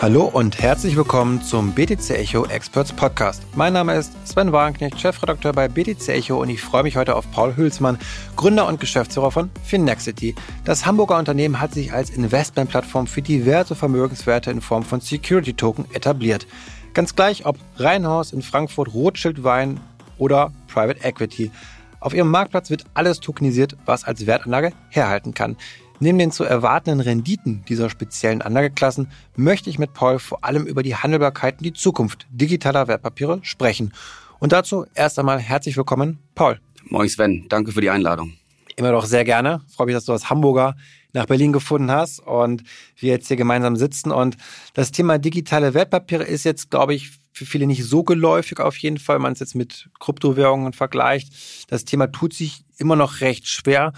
Hallo 0.00 0.26
und 0.26 0.60
herzlich 0.60 0.94
willkommen 0.94 1.42
zum 1.42 1.72
BTC 1.72 2.10
Echo 2.10 2.46
Experts 2.46 2.92
Podcast. 2.92 3.42
Mein 3.56 3.72
Name 3.72 3.96
ist 3.96 4.12
Sven 4.28 4.52
Wagenknecht, 4.52 5.00
Chefredakteur 5.00 5.52
bei 5.52 5.66
BTC 5.66 6.10
Echo 6.10 6.40
und 6.40 6.50
ich 6.50 6.62
freue 6.62 6.84
mich 6.84 6.96
heute 6.96 7.16
auf 7.16 7.28
Paul 7.32 7.56
Hülsmann, 7.56 7.98
Gründer 8.36 8.68
und 8.68 8.78
Geschäftsführer 8.78 9.32
von 9.32 9.50
Finexity. 9.64 10.36
Das 10.64 10.86
Hamburger 10.86 11.18
Unternehmen 11.18 11.60
hat 11.60 11.74
sich 11.74 11.92
als 11.92 12.10
Investmentplattform 12.10 13.08
für 13.08 13.22
diverse 13.22 13.74
Vermögenswerte 13.74 14.52
in 14.52 14.60
Form 14.60 14.84
von 14.84 15.00
Security 15.00 15.54
Token 15.54 15.84
etabliert. 15.92 16.46
Ganz 16.94 17.16
gleich 17.16 17.44
ob 17.44 17.58
Rheinhaus 17.76 18.32
in 18.32 18.42
Frankfurt, 18.42 18.94
Rothschild 18.94 19.42
Wein 19.42 19.80
oder 20.16 20.52
Private 20.68 21.02
Equity. 21.02 21.50
Auf 21.98 22.14
ihrem 22.14 22.30
Marktplatz 22.30 22.70
wird 22.70 22.84
alles 22.94 23.18
tokenisiert, 23.18 23.76
was 23.84 24.04
als 24.04 24.26
Wertanlage 24.26 24.72
herhalten 24.90 25.34
kann. 25.34 25.56
Neben 26.00 26.18
den 26.18 26.30
zu 26.30 26.44
erwartenden 26.44 27.00
Renditen 27.00 27.64
dieser 27.68 27.90
speziellen 27.90 28.40
Anlageklassen 28.40 29.10
möchte 29.34 29.68
ich 29.68 29.80
mit 29.80 29.94
Paul 29.94 30.20
vor 30.20 30.44
allem 30.44 30.64
über 30.64 30.84
die 30.84 30.94
Handelbarkeit 30.94 31.58
und 31.58 31.64
die 31.64 31.72
Zukunft 31.72 32.28
digitaler 32.30 32.86
Wertpapiere 32.86 33.40
sprechen. 33.42 33.92
Und 34.38 34.52
dazu 34.52 34.86
erst 34.94 35.18
einmal 35.18 35.40
herzlich 35.40 35.76
willkommen, 35.76 36.20
Paul. 36.36 36.60
Moin 36.84 37.08
Sven, 37.08 37.46
danke 37.48 37.72
für 37.72 37.80
die 37.80 37.90
Einladung. 37.90 38.34
Immer 38.76 38.92
doch 38.92 39.06
sehr 39.06 39.24
gerne. 39.24 39.62
Ich 39.68 39.74
freue 39.74 39.86
mich, 39.86 39.96
dass 39.96 40.04
du 40.04 40.12
als 40.12 40.30
Hamburger 40.30 40.76
nach 41.12 41.26
Berlin 41.26 41.52
gefunden 41.52 41.90
hast 41.90 42.20
und 42.20 42.62
wir 42.96 43.10
jetzt 43.10 43.26
hier 43.26 43.36
gemeinsam 43.36 43.74
sitzen. 43.74 44.12
Und 44.12 44.36
das 44.74 44.92
Thema 44.92 45.18
digitale 45.18 45.74
Wertpapiere 45.74 46.22
ist 46.22 46.44
jetzt, 46.44 46.70
glaube 46.70 46.94
ich, 46.94 47.10
für 47.32 47.44
viele 47.44 47.66
nicht 47.66 47.84
so 47.84 48.04
geläufig 48.04 48.60
auf 48.60 48.76
jeden 48.76 48.98
Fall, 48.98 49.16
wenn 49.16 49.22
man 49.22 49.32
es 49.32 49.40
jetzt 49.40 49.56
mit 49.56 49.88
Kryptowährungen 49.98 50.72
vergleicht. 50.72 51.32
Das 51.68 51.84
Thema 51.84 52.06
tut 52.06 52.34
sich 52.34 52.64
immer 52.76 52.94
noch 52.94 53.20
recht 53.20 53.48
schwer. 53.48 53.92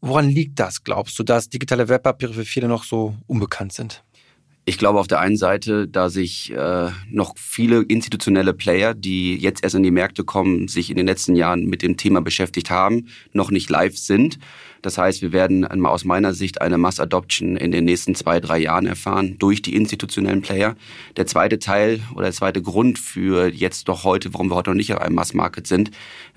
Woran 0.00 0.28
liegt 0.28 0.60
das, 0.60 0.84
glaubst 0.84 1.18
du, 1.18 1.24
dass 1.24 1.48
digitale 1.48 1.88
Wertpapiere 1.88 2.32
für 2.32 2.44
viele 2.44 2.68
noch 2.68 2.84
so 2.84 3.16
unbekannt 3.26 3.72
sind? 3.72 4.04
Ich 4.64 4.76
glaube 4.76 5.00
auf 5.00 5.06
der 5.08 5.20
einen 5.20 5.38
Seite, 5.38 5.88
da 5.88 6.10
sich 6.10 6.52
äh, 6.52 6.90
noch 7.10 7.34
viele 7.38 7.80
institutionelle 7.82 8.52
Player, 8.52 8.92
die 8.92 9.34
jetzt 9.36 9.64
erst 9.64 9.74
in 9.74 9.82
die 9.82 9.90
Märkte 9.90 10.24
kommen, 10.24 10.68
sich 10.68 10.90
in 10.90 10.96
den 10.96 11.06
letzten 11.06 11.34
Jahren 11.34 11.64
mit 11.64 11.80
dem 11.80 11.96
Thema 11.96 12.20
beschäftigt 12.20 12.68
haben, 12.68 13.08
noch 13.32 13.50
nicht 13.50 13.70
live 13.70 13.96
sind. 13.96 14.38
Das 14.82 14.98
heißt, 14.98 15.22
wir 15.22 15.32
werden 15.32 15.64
aus 15.86 16.04
meiner 16.04 16.34
Sicht 16.34 16.60
eine 16.60 16.78
Mass 16.78 17.00
Adoption 17.00 17.56
in 17.56 17.72
den 17.72 17.84
nächsten 17.84 18.14
zwei, 18.14 18.40
drei 18.40 18.58
Jahren 18.58 18.86
erfahren 18.86 19.36
durch 19.38 19.62
die 19.62 19.74
institutionellen 19.74 20.42
Player. 20.42 20.76
Der 21.16 21.26
zweite 21.26 21.58
Teil 21.58 22.00
oder 22.14 22.24
der 22.24 22.32
zweite 22.32 22.62
Grund 22.62 22.98
für 22.98 23.48
jetzt 23.48 23.88
doch 23.88 24.04
heute, 24.04 24.32
warum 24.34 24.50
wir 24.50 24.54
heute 24.54 24.70
noch 24.70 24.76
nicht 24.76 24.92
auf 24.92 25.00
einem 25.00 25.14
Mass 25.14 25.34
Market 25.34 25.66
sind, 25.66 25.90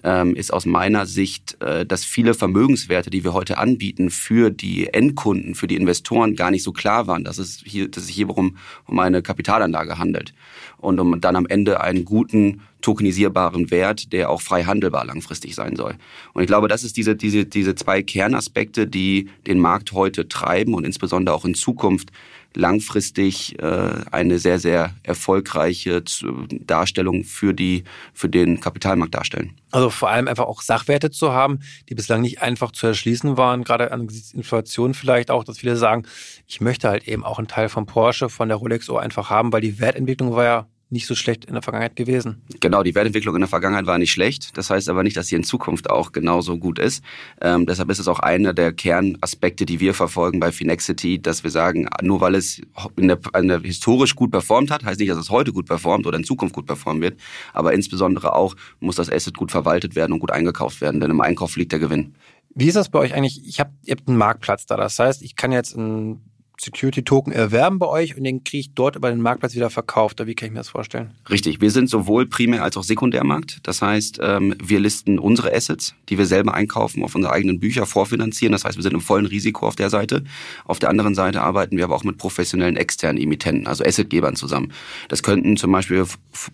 ähm, 0.03 0.36
ist 0.36 0.52
aus 0.52 0.66
meiner 0.66 1.06
Sicht, 1.06 1.62
äh, 1.62 1.86
dass 1.86 2.03
viele 2.03 2.34
Vermögenswerte, 2.34 3.09
die 3.09 3.23
wir 3.23 3.34
heute 3.34 3.58
anbieten 3.58 4.09
für 4.09 4.50
die 4.50 4.88
Endkunden, 4.88 5.56
für 5.56 5.67
die 5.67 5.75
Investoren 5.75 6.36
gar 6.36 6.52
nicht 6.52 6.64
so 6.64 6.72
klar 6.72 7.08
waren, 7.08 7.23
dass 7.23 7.38
es 7.38 7.62
hier, 7.66 7.89
dass 7.89 8.03
es 8.03 8.09
hier 8.09 8.30
um, 8.30 8.58
um 8.86 9.00
eine 9.00 9.22
Kapitalanlage 9.22 9.97
handelt 9.97 10.34
und 10.78 11.00
um 11.00 11.22
dann 11.22 11.36
am 11.36 11.45
Ende 11.45 11.81
einen 11.81 12.06
guten 12.06 12.62
tokenisierbaren 12.81 13.71
Wert, 13.71 14.11
der 14.13 14.29
auch 14.29 14.41
frei 14.41 14.63
handelbar 14.63 15.05
langfristig 15.05 15.55
sein 15.55 15.75
soll. 15.75 15.95
Und 16.33 16.41
ich 16.41 16.47
glaube, 16.47 16.67
das 16.67 16.83
ist 16.83 16.97
diese, 16.97 17.15
diese, 17.15 17.45
diese 17.45 17.75
zwei 17.75 18.01
Kernaspekte, 18.01 18.88
die 18.88 19.29
den 19.47 19.59
Markt 19.59 19.93
heute 19.93 20.27
treiben 20.27 20.73
und 20.73 20.85
insbesondere 20.85 21.35
auch 21.35 21.45
in 21.45 21.55
Zukunft 21.55 22.11
langfristig 22.53 23.57
äh, 23.59 23.91
eine 24.11 24.39
sehr, 24.39 24.59
sehr 24.59 24.93
erfolgreiche 25.03 26.03
Darstellung 26.51 27.23
für, 27.23 27.53
die, 27.53 27.83
für 28.13 28.29
den 28.29 28.59
Kapitalmarkt 28.59 29.16
darstellen. 29.16 29.55
Also 29.71 29.89
vor 29.89 30.09
allem 30.09 30.27
einfach 30.27 30.45
auch 30.45 30.61
Sachwerte 30.61 31.11
zu 31.11 31.31
haben, 31.31 31.59
die 31.89 31.95
bislang 31.95 32.21
nicht 32.21 32.41
einfach 32.41 32.71
zu 32.71 32.88
erschließen 32.88 33.38
waren, 33.38 33.63
gerade 33.63 33.91
angesichts 33.91 34.33
Inflation 34.33 34.93
vielleicht 34.93 35.31
auch, 35.31 35.43
dass 35.43 35.59
viele 35.59 35.77
sagen, 35.77 36.03
ich 36.47 36.59
möchte 36.59 36.89
halt 36.89 37.07
eben 37.07 37.23
auch 37.23 37.38
einen 37.38 37.47
Teil 37.47 37.69
von 37.69 37.85
Porsche, 37.85 38.29
von 38.29 38.50
der 38.50 38.57
Rolex 38.57 38.85
so 38.85 38.97
einfach 38.97 39.29
haben, 39.29 39.53
weil 39.53 39.61
die 39.61 39.79
Wertentwicklung 39.79 40.35
war 40.35 40.44
ja 40.44 40.67
nicht 40.91 41.07
so 41.07 41.16
schlecht 41.16 41.46
in 41.46 41.53
der 41.53 41.62
Vergangenheit 41.62 41.96
gewesen. 41.96 42.41
Genau, 42.59 42.84
die 42.84 42.94
Wertentwicklung 42.94 43.35
in 43.35 43.41
der 43.41 43.47
Vergangenheit 43.47 43.85
war 43.85 43.97
nicht 43.97 44.12
schlecht. 44.12 44.57
Das 44.57 44.69
heißt 44.69 44.90
aber 44.90 45.03
nicht, 45.03 45.16
dass 45.16 45.28
sie 45.28 45.35
in 45.35 45.44
Zukunft 45.44 45.90
auch 45.90 46.12
genauso 46.12 46.57
gut 46.57 46.79
ist. 46.79 47.03
Ähm, 47.41 47.66
deshalb 47.66 47.90
ist 47.90 48.00
es 48.00 48.07
auch 48.07 48.19
einer 48.19 48.53
der 48.53 48.74
Kernaspekte, 48.74 49.66
die 49.66 49.80
wir 49.80 49.94
verfolgen 49.94 50.40
bei 50.40 50.51
Finexity, 50.51 51.22
dass 51.22 51.44
wir 51.44 51.51
sagen, 51.51 51.88
nur 52.01 52.22
weil 52.22 52.35
es 52.35 52.62
in 52.97 53.07
der, 53.07 53.19
in 53.38 53.47
der 53.47 53.62
historisch 53.62 54.16
gut 54.16 54.31
performt 54.31 54.69
hat, 54.69 54.84
heißt 54.84 55.00
nicht, 55.00 55.12
dass 55.12 55.18
es 55.18 55.30
heute 55.30 55.53
gut 55.53 55.66
performt 55.66 56.06
oder 56.06 56.18
in 56.18 56.24
Zukunft 56.24 56.53
gut 56.53 56.66
performen 56.66 57.01
wird. 57.01 57.19
Aber 57.53 57.74
insbesondere 57.74 58.35
auch 58.35 58.56
muss 58.80 58.97
das 58.97 59.09
Asset 59.09 59.38
gut 59.38 59.51
verwaltet 59.51 59.96
werden 59.96 60.13
und 60.13 60.19
gut 60.19 60.31
eingekauft 60.31 60.81
werden, 60.81 61.00
denn 61.00 61.12
im 61.12 61.22
Einkauf 61.22 61.56
liegt 61.56 61.72
der 61.72 61.80
Gewinn. 61.80 62.16
Wie 62.53 62.68
ist 62.68 62.75
das 62.75 62.90
bei 62.90 63.00
euch 63.00 63.13
eigentlich? 63.13 63.47
Ich 63.47 63.59
hab, 63.59 63.72
ihr 63.84 63.96
habt 63.96 64.07
einen 64.07 64.18
Marktplatz 64.18 64.66
da. 64.66 64.75
Das 64.75 65.00
heißt, 65.00 65.22
ich 65.22 65.35
kann 65.35 65.51
jetzt 65.51 65.75
ein 65.78 66.22
Security-Token 66.61 67.33
erwerben 67.33 67.79
bei 67.79 67.88
euch 67.88 68.16
und 68.16 68.23
den 68.23 68.44
kriege 68.44 68.59
ich 68.59 68.73
dort 68.75 68.95
über 68.95 69.09
den 69.09 69.19
Marktplatz 69.19 69.55
wieder 69.55 69.72
verkauft. 69.72 70.25
Wie 70.25 70.35
kann 70.35 70.45
ich 70.45 70.53
mir 70.53 70.59
das 70.59 70.69
vorstellen? 70.69 71.11
Richtig. 71.27 71.59
Wir 71.59 71.72
sind 71.72 71.89
sowohl 71.89 72.27
Primär- 72.27 72.61
als 72.61 72.77
auch 72.77 72.83
Sekundärmarkt. 72.83 73.61
Das 73.63 73.81
heißt, 73.81 74.19
ähm, 74.22 74.53
wir 74.63 74.79
listen 74.79 75.17
unsere 75.17 75.53
Assets, 75.55 75.95
die 76.09 76.19
wir 76.19 76.27
selber 76.27 76.53
einkaufen, 76.53 77.03
auf 77.03 77.16
unsere 77.16 77.33
eigenen 77.33 77.59
Bücher 77.59 77.88
vorfinanzieren. 77.88 78.51
Das 78.51 78.63
heißt, 78.63 78.77
wir 78.77 78.83
sind 78.83 78.94
im 78.94 79.01
vollen 79.01 79.25
Risiko 79.25 79.67
auf 79.67 79.75
der 79.75 79.89
Seite. 79.89 80.23
Auf 80.66 80.77
der 80.77 80.89
anderen 80.89 81.16
Seite 81.16 81.41
arbeiten 81.41 81.77
wir 81.77 81.83
aber 81.85 81.95
auch 81.95 82.03
mit 82.03 82.19
professionellen 82.19 82.77
externen 82.77 83.19
Emittenten, 83.19 83.66
also 83.66 83.83
Assetgebern 83.83 84.35
zusammen. 84.35 84.71
Das 85.09 85.23
könnten 85.23 85.57
zum 85.57 85.71
Beispiel 85.71 86.05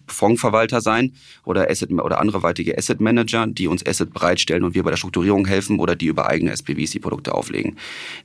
Fondsverwalter 0.07 0.79
sein 0.79 1.11
oder 1.43 1.69
Asset 1.69 1.91
oder 1.91 2.21
andere 2.21 2.43
weitere 2.43 2.77
Asset 2.77 3.01
Manager, 3.01 3.45
die 3.45 3.67
uns 3.67 3.85
Asset 3.85 4.13
bereitstellen 4.13 4.63
und 4.63 4.73
wir 4.73 4.83
bei 4.83 4.91
der 4.91 4.97
Strukturierung 4.97 5.45
helfen 5.45 5.79
oder 5.79 5.97
die 5.97 6.05
über 6.05 6.29
eigene 6.29 6.51
SPVs 6.51 6.91
die 6.91 6.99
Produkte 6.99 7.35
auflegen. 7.35 7.77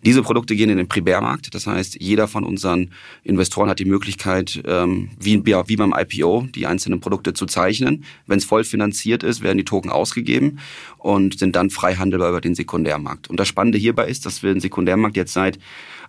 Diese 0.05 0.23
Produkte 0.23 0.55
gehen 0.55 0.71
in 0.71 0.77
den 0.77 0.87
Primärmarkt. 0.87 1.53
Das 1.53 1.67
heißt, 1.67 1.72
heißt, 1.73 2.01
jeder 2.01 2.29
von 2.29 2.45
unseren 2.45 2.91
Investoren 3.25 3.69
hat 3.69 3.79
die 3.79 3.85
Möglichkeit, 3.85 4.63
ähm, 4.67 5.11
wie, 5.19 5.43
ja, 5.47 5.69
wie 5.69 5.77
beim 5.77 5.95
IPO, 5.97 6.49
die 6.55 6.67
einzelnen 6.67 7.01
Produkte 7.01 7.35
zu 7.35 7.47
zeichnen. 7.47 8.05
Wenn 8.27 8.39
es 8.39 8.45
voll 8.45 8.65
finanziert 8.65 9.23
ist, 9.23 9.43
werden 9.43 9.59
die 9.59 9.65
Token 9.65 9.91
ausgegeben 9.91 10.59
und 10.99 11.39
sind 11.39 11.57
dann 11.57 11.71
frei 11.71 11.95
handelbar 11.95 12.31
über 12.31 12.41
den 12.41 12.55
Sekundärmarkt. 12.55 13.29
Und 13.29 13.41
das 13.41 13.49
Spannende 13.49 13.79
hierbei 13.79 14.07
ist, 14.07 14.27
dass 14.27 14.43
wir 14.43 14.53
den 14.53 14.61
Sekundärmarkt 14.61 15.17
jetzt 15.17 15.33
seit 15.33 15.59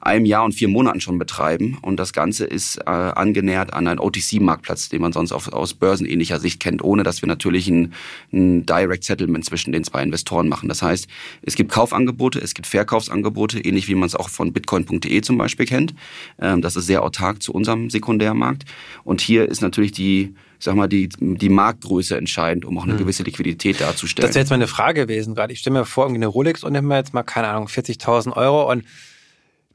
einem 0.04 0.26
Jahr 0.26 0.44
und 0.44 0.54
vier 0.54 0.68
Monaten 0.68 1.02
schon 1.02 1.18
betreiben. 1.18 1.78
Und 1.82 1.98
das 1.98 2.14
Ganze 2.14 2.46
ist 2.46 2.78
äh, 2.78 2.90
angenähert 2.90 3.74
an 3.74 3.88
einen 3.88 4.00
OTC-Marktplatz, 4.00 4.90
den 4.90 5.02
man 5.02 5.14
sonst 5.14 5.32
auf, 5.32 5.52
aus 5.52 5.74
börsenähnlicher 5.74 6.40
Sicht 6.40 6.60
kennt, 6.60 6.84
ohne 6.84 7.04
dass 7.04 7.22
wir 7.22 7.28
natürlich 7.28 7.68
ein, 7.68 7.94
ein 8.32 8.66
Direct 8.66 9.04
Settlement 9.04 9.46
zwischen 9.46 9.72
den 9.72 9.84
zwei 9.84 10.04
Investoren 10.04 10.50
machen. 10.50 10.70
Das 10.70 10.82
heißt, 10.82 11.08
es 11.42 11.56
gibt 11.56 11.72
Kaufangebote, 11.72 12.40
es 12.40 12.54
gibt 12.54 12.68
Verkaufsangebote, 12.68 13.60
ähnlich 13.60 13.88
wie 13.88 13.96
man 13.96 14.08
es 14.08 14.16
auch 14.16 14.30
von 14.30 14.52
bitcoin.de 14.52 15.22
zum 15.22 15.38
Beispiel 15.38 15.66
kennt. 15.66 15.94
Ähm, 16.40 16.62
das 16.62 16.76
ist 16.76 16.86
sehr 16.88 17.04
autark 17.04 17.42
zu 17.42 17.54
unserem 17.54 17.90
Sekundärmarkt. 17.90 18.66
Und 19.04 19.22
hier 19.22 19.48
ist 19.48 19.62
natürlich 19.62 19.92
die 19.92 20.36
ich 20.60 20.66
sag 20.66 20.76
mal, 20.76 20.88
die, 20.88 21.10
die 21.20 21.50
Marktgröße 21.50 22.16
entscheidend, 22.16 22.64
um 22.64 22.78
auch 22.78 22.84
eine 22.84 22.94
hm. 22.94 23.00
gewisse 23.00 23.24
Liquidität 23.24 23.82
darzustellen. 23.82 24.26
Das 24.26 24.34
wäre 24.34 24.44
jetzt 24.44 24.50
meine 24.50 24.68
Frage 24.68 25.02
gewesen 25.02 25.36
gerade. 25.36 25.52
Ich 25.52 25.60
stelle 25.60 25.78
mir 25.78 25.86
vor, 25.86 26.06
irgendwie 26.06 26.20
eine 26.20 26.28
Rolex 26.28 26.64
und 26.64 26.72
nehme 26.72 26.88
mir 26.88 26.96
jetzt 26.96 27.14
mal, 27.14 27.24
keine 27.24 27.50
Ahnung, 27.50 27.68
40.000 27.68 28.32
Euro 28.32 28.72
und 28.72 28.86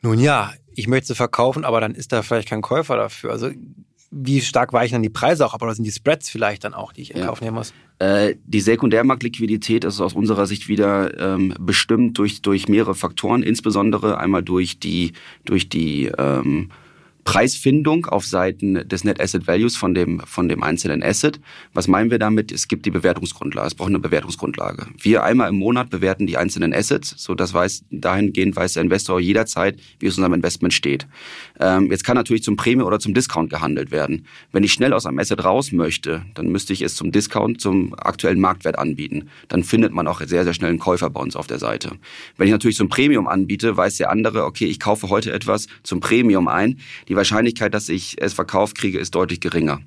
nun 0.02 0.18
ja, 0.18 0.52
ich 0.74 0.86
möchte 0.86 1.08
sie 1.08 1.14
verkaufen, 1.14 1.64
aber 1.64 1.80
dann 1.80 1.94
ist 1.94 2.12
da 2.12 2.22
vielleicht 2.22 2.48
kein 2.48 2.62
Käufer 2.62 2.96
dafür. 2.96 3.30
Also 3.30 3.50
wie 4.10 4.40
stark 4.40 4.72
weichen 4.72 4.94
dann 4.94 5.02
die 5.02 5.10
Preise 5.10 5.44
auch 5.44 5.54
ab 5.54 5.62
oder 5.62 5.74
sind 5.74 5.84
die 5.84 5.92
Spreads 5.92 6.30
vielleicht 6.30 6.64
dann 6.64 6.72
auch, 6.72 6.92
die 6.92 7.02
ich 7.02 7.14
in 7.14 7.26
Kauf 7.26 7.40
nehmen 7.40 7.56
muss? 7.56 7.74
Äh, 7.98 8.36
die 8.44 8.60
Sekundärmarktliquidität 8.60 9.84
ist 9.84 10.00
aus 10.00 10.14
unserer 10.14 10.46
Sicht 10.46 10.68
wieder 10.68 11.18
ähm, 11.18 11.54
bestimmt 11.58 12.16
durch, 12.16 12.40
durch 12.40 12.68
mehrere 12.68 12.94
Faktoren, 12.94 13.42
insbesondere 13.42 14.18
einmal 14.18 14.42
durch 14.42 14.78
die, 14.78 15.12
durch 15.44 15.68
die 15.68 16.10
ähm, 16.16 16.70
Preisfindung 17.28 18.06
auf 18.06 18.24
Seiten 18.24 18.88
des 18.88 19.04
Net 19.04 19.20
Asset 19.20 19.46
Values 19.46 19.76
von 19.76 19.92
dem, 19.92 20.20
von 20.20 20.48
dem 20.48 20.62
einzelnen 20.62 21.02
Asset. 21.02 21.38
Was 21.74 21.86
meinen 21.86 22.10
wir 22.10 22.18
damit? 22.18 22.50
Es 22.50 22.68
gibt 22.68 22.86
die 22.86 22.90
Bewertungsgrundlage. 22.90 23.66
Es 23.66 23.74
braucht 23.74 23.90
eine 23.90 23.98
Bewertungsgrundlage. 23.98 24.86
Wir 24.98 25.24
einmal 25.24 25.50
im 25.50 25.56
Monat 25.56 25.90
bewerten 25.90 26.26
die 26.26 26.38
einzelnen 26.38 26.72
Assets, 26.72 27.14
so 27.18 27.34
dass 27.34 27.52
weiß, 27.52 27.84
dahingehend 27.90 28.56
weiß 28.56 28.72
der 28.72 28.82
Investor 28.82 29.20
jederzeit, 29.20 29.78
wie 30.00 30.06
es 30.06 30.16
unserem 30.16 30.32
Investment 30.32 30.72
steht. 30.72 31.06
Ähm, 31.60 31.90
jetzt 31.90 32.02
kann 32.02 32.16
natürlich 32.16 32.42
zum 32.44 32.56
Prämie 32.56 32.82
oder 32.82 32.98
zum 32.98 33.12
Discount 33.12 33.50
gehandelt 33.50 33.90
werden. 33.90 34.24
Wenn 34.50 34.64
ich 34.64 34.72
schnell 34.72 34.94
aus 34.94 35.04
einem 35.04 35.18
Asset 35.18 35.44
raus 35.44 35.70
möchte, 35.70 36.24
dann 36.32 36.48
müsste 36.48 36.72
ich 36.72 36.80
es 36.80 36.94
zum 36.94 37.12
Discount, 37.12 37.60
zum 37.60 37.92
aktuellen 37.92 38.40
Marktwert 38.40 38.78
anbieten. 38.78 39.28
Dann 39.48 39.64
findet 39.64 39.92
man 39.92 40.06
auch 40.06 40.22
sehr, 40.22 40.44
sehr 40.44 40.54
schnell 40.54 40.70
einen 40.70 40.78
Käufer 40.78 41.10
bei 41.10 41.20
uns 41.20 41.36
auf 41.36 41.46
der 41.46 41.58
Seite. 41.58 41.90
Wenn 42.38 42.46
ich 42.46 42.52
natürlich 42.52 42.78
zum 42.78 42.88
Premium 42.88 43.28
anbiete, 43.28 43.76
weiß 43.76 43.98
der 43.98 44.08
andere, 44.10 44.46
okay, 44.46 44.64
ich 44.64 44.80
kaufe 44.80 45.10
heute 45.10 45.30
etwas 45.30 45.66
zum 45.82 46.00
Premium 46.00 46.48
ein. 46.48 46.78
Die 47.08 47.17
Wahrscheinlichkeit, 47.18 47.74
dass 47.74 47.88
ich 47.88 48.16
es 48.20 48.32
verkauft 48.32 48.78
kriege, 48.78 48.98
ist 48.98 49.14
deutlich 49.14 49.40
geringer. 49.40 49.80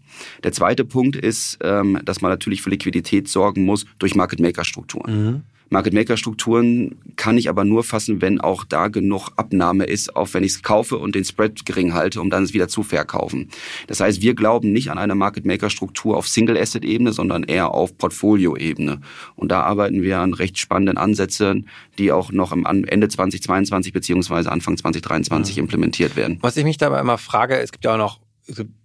Der 0.44 0.51
zweite 0.51 0.86
Punkt 0.86 1.16
ist, 1.16 1.57
ähm, 1.63 2.00
dass 2.06 2.22
man 2.22 2.31
natürlich 2.31 2.62
für 2.62 2.69
Liquidität 2.69 3.28
sorgen 3.28 3.66
muss 3.66 3.86
durch 3.98 4.16
Market 4.16 4.39
Maker 4.39 4.63
Strukturen. 4.63 5.25
Mhm. 5.25 5.42
Market 5.73 5.94
Maker 5.94 6.18
Strukturen 6.18 6.97
kann 7.15 7.38
ich 7.38 7.47
aber 7.47 7.63
nur 7.63 7.85
fassen, 7.85 8.21
wenn 8.21 8.41
auch 8.41 8.65
da 8.65 8.89
genug 8.89 9.29
Abnahme 9.38 9.85
ist, 9.85 10.18
auch 10.18 10.33
wenn 10.33 10.44
ich 10.44 10.51
es 10.51 10.63
kaufe 10.63 10.97
und 10.97 11.15
den 11.15 11.23
Spread 11.23 11.65
gering 11.65 11.94
halte, 11.94 12.19
um 12.19 12.29
dann 12.29 12.44
es 12.44 12.53
wieder 12.53 12.68
zu 12.68 12.83
verkaufen. 12.83 13.50
Das 13.88 14.01
heißt, 14.01 14.21
wir 14.21 14.35
glauben 14.35 14.73
nicht 14.73 14.91
an 14.91 14.97
eine 14.97 15.15
Market 15.15 15.45
Maker 15.45 15.69
Struktur 15.69 16.18
auf 16.18 16.27
Single 16.27 16.57
Asset 16.57 16.83
Ebene, 16.83 17.13
sondern 17.13 17.44
eher 17.44 17.73
auf 17.73 17.97
Portfolio 17.97 18.57
Ebene. 18.57 19.00
Und 19.38 19.50
da 19.50 19.62
arbeiten 19.62 20.01
wir 20.01 20.19
an 20.19 20.33
recht 20.33 20.57
spannenden 20.57 20.97
Ansätzen, 20.97 21.69
die 21.97 22.12
auch 22.12 22.33
noch 22.33 22.51
am 22.51 22.83
Ende 22.83 23.07
2022 23.07 23.94
beziehungsweise 23.94 24.51
Anfang 24.51 24.75
2023 24.75 25.56
ja. 25.56 25.62
implementiert 25.62 26.17
werden. 26.17 26.38
Was 26.41 26.57
ich 26.57 26.65
mich 26.65 26.79
dabei 26.79 27.00
immer 27.00 27.17
frage, 27.17 27.57
es 27.57 27.71
gibt 27.71 27.85
ja 27.85 27.94
auch 27.94 27.97
noch 27.97 28.19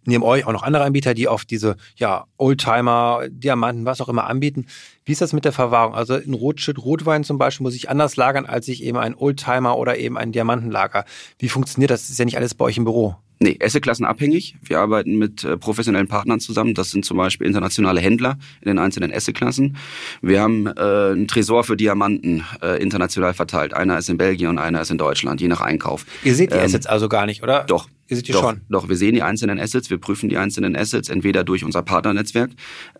neben 0.05 0.23
euch 0.23 0.47
auch 0.47 0.53
noch 0.53 0.63
andere 0.63 0.85
Anbieter, 0.85 1.15
die 1.15 1.29
oft 1.29 1.51
diese 1.51 1.77
ja, 1.97 2.27
Oldtimer, 2.37 3.23
Diamanten, 3.29 3.85
was 3.85 4.01
auch 4.01 4.09
immer 4.09 4.27
anbieten. 4.27 4.67
Wie 5.05 5.13
ist 5.13 5.21
das 5.21 5.33
mit 5.33 5.45
der 5.45 5.53
Verwahrung? 5.53 5.95
Also 5.95 6.15
ein 6.15 6.35
Rotschütt 6.35 6.79
Rotwein 6.79 7.25
zum 7.25 7.39
Beispiel 7.39 7.65
muss 7.65 7.75
ich 7.75 7.89
anders 7.91 8.17
lagern, 8.17 8.47
als 8.47 8.69
ich 8.69 8.83
eben 8.83 8.99
ein 8.99 9.15
Oldtimer 9.15 9.79
oder 9.79 9.99
eben 9.99 10.17
ein 10.17 10.33
Diamantenlager. 10.33 11.05
Wie 11.39 11.49
funktioniert 11.49 11.91
das? 11.91 12.03
Das 12.03 12.11
ist 12.11 12.19
ja 12.19 12.25
nicht 12.25 12.37
alles 12.37 12.55
bei 12.55 12.65
euch 12.65 12.77
im 12.77 12.85
Büro. 12.85 13.17
Nee, 13.39 13.59
Assetklassen 13.63 14.07
abhängig. 14.07 14.57
Wir 14.63 14.79
arbeiten 14.79 15.19
mit 15.19 15.45
äh, 15.45 15.59
professionellen 15.59 16.09
Partnern 16.09 16.41
zusammen. 16.41 16.73
Das 16.73 16.91
sind 16.91 17.05
zum 17.05 17.19
Beispiel 17.19 17.47
internationale 17.47 18.01
Händler 18.01 18.39
in 18.63 18.69
den 18.69 18.79
einzelnen 18.79 19.13
Assetklassen. 19.13 19.77
Wir 20.23 20.41
haben 20.41 20.67
äh, 20.67 20.71
einen 20.81 21.29
Tresor 21.29 21.63
für 21.65 21.77
Diamanten 21.77 22.45
äh, 22.63 22.83
international 22.83 23.35
verteilt. 23.35 23.75
Einer 23.75 23.99
ist 23.99 24.09
in 24.09 24.17
Belgien 24.17 24.49
und 24.49 24.59
einer 24.59 24.81
ist 24.81 24.91
in 24.91 24.97
Deutschland, 24.97 25.43
je 25.43 25.49
nach 25.49 25.61
Einkauf. 25.61 26.07
Ihr 26.25 26.35
seht 26.35 26.51
die 26.51 26.57
ähm, 26.57 26.65
Assets 26.65 26.87
also 26.87 27.11
gar 27.11 27.27
nicht, 27.27 27.43
oder? 27.43 27.65
Doch, 27.65 27.89
Ihr 28.09 28.17
seht 28.17 28.29
die 28.29 28.33
doch, 28.33 28.43
schon. 28.43 28.61
Doch, 28.69 28.89
wir 28.89 28.97
sehen 28.97 29.15
die 29.15 29.23
einzelnen 29.23 29.59
Assets, 29.59 29.91
wir 29.91 29.99
prüfen 29.99 30.29
die 30.29 30.37
einzelnen 30.37 30.77
Assets, 30.77 31.09
entweder 31.09 31.43
durch 31.43 31.65
unser 31.65 31.83
Partnernetzwerk 31.83 32.51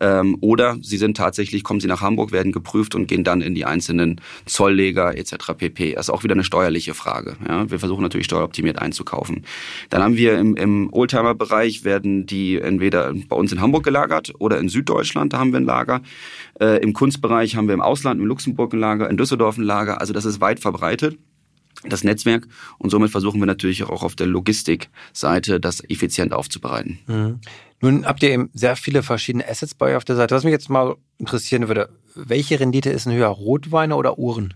ähm, 0.01 0.37
oder 0.41 0.77
sie 0.81 0.97
sind 0.97 1.15
tatsächlich, 1.15 1.63
kommen 1.63 1.79
sie 1.79 1.87
nach 1.87 2.01
Hamburg, 2.01 2.31
werden 2.31 2.51
geprüft 2.51 2.93
und 2.93 3.07
gehen 3.07 3.23
dann 3.23 3.41
in 3.41 3.55
die 3.55 3.63
einzelnen 3.63 4.19
Zollleger 4.45 5.17
etc. 5.17 5.53
pp. 5.57 5.93
Das 5.93 6.07
ist 6.07 6.09
auch 6.09 6.23
wieder 6.23 6.33
eine 6.33 6.43
steuerliche 6.43 6.93
Frage. 6.93 7.37
Ja? 7.47 7.69
Wir 7.71 7.79
versuchen 7.79 8.01
natürlich 8.01 8.25
steueroptimiert 8.25 8.79
einzukaufen. 8.79 9.45
Dann 9.89 10.03
haben 10.03 10.17
wir 10.17 10.37
im, 10.37 10.55
im 10.57 10.91
Oldtimer-Bereich 10.91 11.85
werden 11.85 12.25
die 12.25 12.59
entweder 12.59 13.13
bei 13.13 13.35
uns 13.35 13.51
in 13.51 13.61
Hamburg 13.61 13.83
gelagert 13.83 14.33
oder 14.39 14.59
in 14.59 14.67
Süddeutschland, 14.67 15.31
da 15.31 15.39
haben 15.39 15.51
wir 15.51 15.59
ein 15.59 15.65
Lager. 15.65 16.01
Äh, 16.59 16.81
Im 16.81 16.93
Kunstbereich 16.93 17.55
haben 17.55 17.67
wir 17.67 17.73
im 17.73 17.81
Ausland, 17.81 18.19
in 18.19 18.27
Luxemburg 18.27 18.73
ein 18.73 18.79
Lager, 18.79 19.09
in 19.09 19.17
Düsseldorf 19.17 19.57
ein 19.57 19.63
Lager. 19.63 20.01
Also 20.01 20.11
das 20.11 20.25
ist 20.25 20.41
weit 20.41 20.59
verbreitet 20.59 21.17
das 21.83 22.03
Netzwerk 22.03 22.47
und 22.77 22.89
somit 22.89 23.11
versuchen 23.11 23.39
wir 23.39 23.45
natürlich 23.45 23.83
auch 23.83 24.03
auf 24.03 24.15
der 24.15 24.27
Logistikseite 24.27 25.59
das 25.59 25.83
effizient 25.89 26.33
aufzubereiten. 26.33 26.99
Mhm. 27.07 27.39
Nun 27.79 28.05
habt 28.05 28.23
ihr 28.23 28.31
eben 28.31 28.49
sehr 28.53 28.75
viele 28.75 29.03
verschiedene 29.03 29.47
Assets 29.47 29.75
bei 29.75 29.91
euch 29.91 29.95
auf 29.97 30.05
der 30.05 30.15
Seite. 30.15 30.33
Was 30.33 30.43
mich 30.43 30.51
jetzt 30.51 30.69
mal 30.69 30.95
interessieren 31.19 31.67
würde, 31.67 31.89
welche 32.15 32.59
Rendite 32.59 32.89
ist 32.89 33.05
denn 33.05 33.13
höher, 33.13 33.27
Rotweine 33.27 33.95
oder 33.95 34.17
Uhren? 34.17 34.55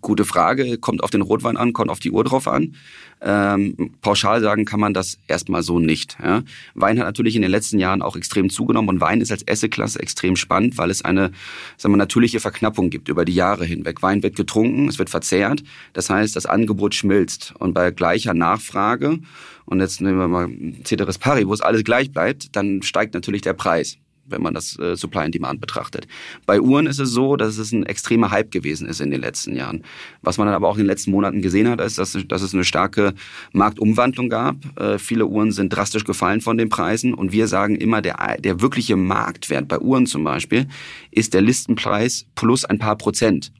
Gute 0.00 0.24
Frage, 0.24 0.78
kommt 0.78 1.02
auf 1.02 1.10
den 1.10 1.22
Rotwein 1.22 1.56
an, 1.56 1.72
kommt 1.72 1.90
auf 1.90 1.98
die 1.98 2.10
Uhr 2.10 2.24
drauf 2.24 2.46
an. 2.46 2.74
Ähm, 3.20 3.94
pauschal 4.00 4.40
sagen 4.40 4.64
kann 4.64 4.80
man 4.80 4.94
das 4.94 5.18
erstmal 5.26 5.62
so 5.62 5.78
nicht. 5.78 6.16
Ja. 6.22 6.42
Wein 6.74 6.98
hat 6.98 7.06
natürlich 7.06 7.36
in 7.36 7.42
den 7.42 7.50
letzten 7.50 7.78
Jahren 7.78 8.02
auch 8.02 8.16
extrem 8.16 8.50
zugenommen 8.50 8.88
und 8.88 9.00
Wein 9.00 9.20
ist 9.20 9.32
als 9.32 9.42
Esseklasse 9.42 10.00
extrem 10.00 10.36
spannend, 10.36 10.78
weil 10.78 10.90
es 10.90 11.02
eine 11.02 11.32
sagen 11.76 11.94
wir, 11.94 11.98
natürliche 11.98 12.40
Verknappung 12.40 12.90
gibt 12.90 13.08
über 13.08 13.24
die 13.24 13.34
Jahre 13.34 13.64
hinweg. 13.64 14.02
Wein 14.02 14.22
wird 14.22 14.36
getrunken, 14.36 14.88
es 14.88 14.98
wird 14.98 15.10
verzehrt, 15.10 15.62
das 15.94 16.10
heißt, 16.10 16.36
das 16.36 16.46
Angebot 16.46 16.94
schmilzt 16.94 17.54
und 17.58 17.72
bei 17.72 17.90
gleicher 17.90 18.34
Nachfrage 18.34 19.18
und 19.64 19.80
jetzt 19.80 20.00
nehmen 20.00 20.18
wir 20.18 20.28
mal 20.28 20.48
Ceteris 20.84 21.18
Pari, 21.18 21.46
wo 21.48 21.52
es 21.52 21.60
alles 21.60 21.84
gleich 21.84 22.12
bleibt, 22.12 22.54
dann 22.54 22.82
steigt 22.82 23.14
natürlich 23.14 23.42
der 23.42 23.54
Preis 23.54 23.98
wenn 24.28 24.42
man 24.42 24.54
das 24.54 24.78
äh, 24.78 24.96
Supply 24.96 25.20
and 25.20 25.34
Demand 25.34 25.60
betrachtet. 25.60 26.06
Bei 26.46 26.60
Uhren 26.60 26.86
ist 26.86 26.98
es 26.98 27.10
so, 27.10 27.36
dass 27.36 27.58
es 27.58 27.72
ein 27.72 27.84
extremer 27.84 28.30
Hype 28.30 28.50
gewesen 28.50 28.86
ist 28.86 29.00
in 29.00 29.10
den 29.10 29.20
letzten 29.20 29.56
Jahren. 29.56 29.82
Was 30.22 30.38
man 30.38 30.46
dann 30.46 30.54
aber 30.54 30.68
auch 30.68 30.76
in 30.76 30.82
den 30.82 30.88
letzten 30.88 31.10
Monaten 31.10 31.42
gesehen 31.42 31.68
hat, 31.68 31.80
ist, 31.80 31.98
dass, 31.98 32.18
dass 32.28 32.42
es 32.42 32.54
eine 32.54 32.64
starke 32.64 33.14
Marktumwandlung 33.52 34.28
gab. 34.28 34.56
Äh, 34.78 34.98
viele 34.98 35.26
Uhren 35.26 35.52
sind 35.52 35.70
drastisch 35.70 36.04
gefallen 36.04 36.40
von 36.40 36.58
den 36.58 36.68
Preisen 36.68 37.14
und 37.14 37.32
wir 37.32 37.48
sagen 37.48 37.76
immer, 37.76 38.02
der, 38.02 38.36
der 38.38 38.60
wirkliche 38.60 38.96
Marktwert 38.96 39.68
bei 39.68 39.78
Uhren 39.78 40.06
zum 40.06 40.24
Beispiel 40.24 40.66
ist 41.10 41.34
der 41.34 41.40
Listenpreis 41.40 42.26
plus 42.34 42.64
ein 42.64 42.78
paar 42.78 42.96
Prozent. 42.96 43.52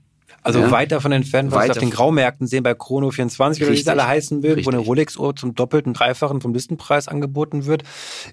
Also 0.46 0.60
ja. 0.60 0.70
weit 0.70 0.92
davon 0.92 1.10
entfernt, 1.10 1.50
was 1.50 1.64
wir 1.64 1.72
auf 1.72 1.78
den 1.78 1.90
Graumärkten 1.90 2.46
sehen, 2.46 2.62
bei 2.62 2.72
Chrono 2.72 3.10
24 3.10 3.64
oder 3.64 3.72
wie 3.72 3.80
es 3.80 3.88
alle 3.88 4.06
heißen 4.06 4.44
will, 4.44 4.64
wo 4.64 4.70
eine 4.70 4.78
Rolex-Uhr 4.78 5.34
zum 5.34 5.56
doppelten, 5.56 5.92
dreifachen 5.92 6.40
vom 6.40 6.54
Listenpreis 6.54 7.08
angeboten 7.08 7.66
wird. 7.66 7.82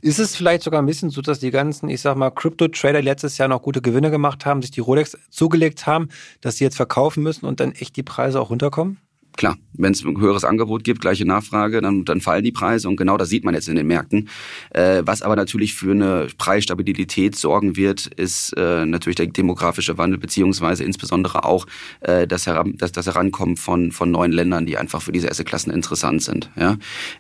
Ist 0.04 0.20
es 0.20 0.36
vielleicht 0.36 0.62
sogar 0.62 0.84
ein 0.84 0.86
bisschen 0.86 1.10
so, 1.10 1.22
dass 1.22 1.40
die 1.40 1.50
ganzen, 1.50 1.90
ich 1.90 2.02
sag 2.02 2.16
mal, 2.16 2.30
Crypto-Trader 2.30 3.02
letztes 3.02 3.40
Jahr 3.40 3.48
noch 3.48 3.64
gute 3.64 3.82
Gewinne 3.82 4.12
gemacht 4.12 4.46
haben, 4.46 4.62
sich 4.62 4.70
die 4.70 4.80
Rolex 4.80 5.18
zugelegt 5.32 5.88
haben, 5.88 6.10
dass 6.40 6.58
sie 6.58 6.66
jetzt 6.66 6.76
verkaufen 6.76 7.24
müssen 7.24 7.48
und 7.48 7.60
dann 7.60 7.72
echt 7.72 7.96
die 7.96 8.04
Preise 8.04 8.40
auch 8.40 8.52
runterkommen? 8.52 9.00
Klar, 9.38 9.58
wenn 9.74 9.94
es 9.94 10.04
ein 10.04 10.20
höheres 10.20 10.44
Angebot 10.44 10.84
gibt, 10.84 11.02
gleiche 11.02 11.26
Nachfrage, 11.26 11.82
dann, 11.82 12.06
dann 12.06 12.22
fallen 12.22 12.44
die 12.44 12.52
Preise 12.52 12.88
und 12.88 12.96
genau 12.96 13.18
das 13.18 13.30
sieht 13.30 13.44
man 13.44 13.54
jetzt 13.54 13.68
in 13.68 13.76
den 13.76 13.88
Märkten. 13.88 14.30
Äh, 14.72 15.02
was 15.06 15.22
aber 15.22 15.36
natürlich 15.36 15.74
für 15.74 15.92
eine 15.92 16.28
Preisstabilität 16.38 17.36
sorgen 17.36 17.76
wird, 17.76 18.08
ist 18.08 18.54
äh, 18.58 18.86
natürlich 18.86 19.16
der 19.16 19.28
demografische 19.28 19.98
Wandel 19.98 20.20
beziehungsweise 20.20 20.84
insbesondere 20.84 21.46
auch 21.46 21.66
äh, 22.02 22.28
das, 22.28 22.46
Heran, 22.48 22.76
das, 22.78 22.92
das 22.92 23.08
Herankommen 23.08 23.58
von, 23.58 23.92
von 23.92 24.12
neuen 24.12 24.32
Ländern, 24.32 24.66
die 24.66 24.78
einfach 24.78 25.02
für 25.02 25.12
diese 25.12 25.30
Assetklassen 25.30 25.74
interessant 25.74 26.22
sind. 26.22 26.50
Ja? 26.56 26.78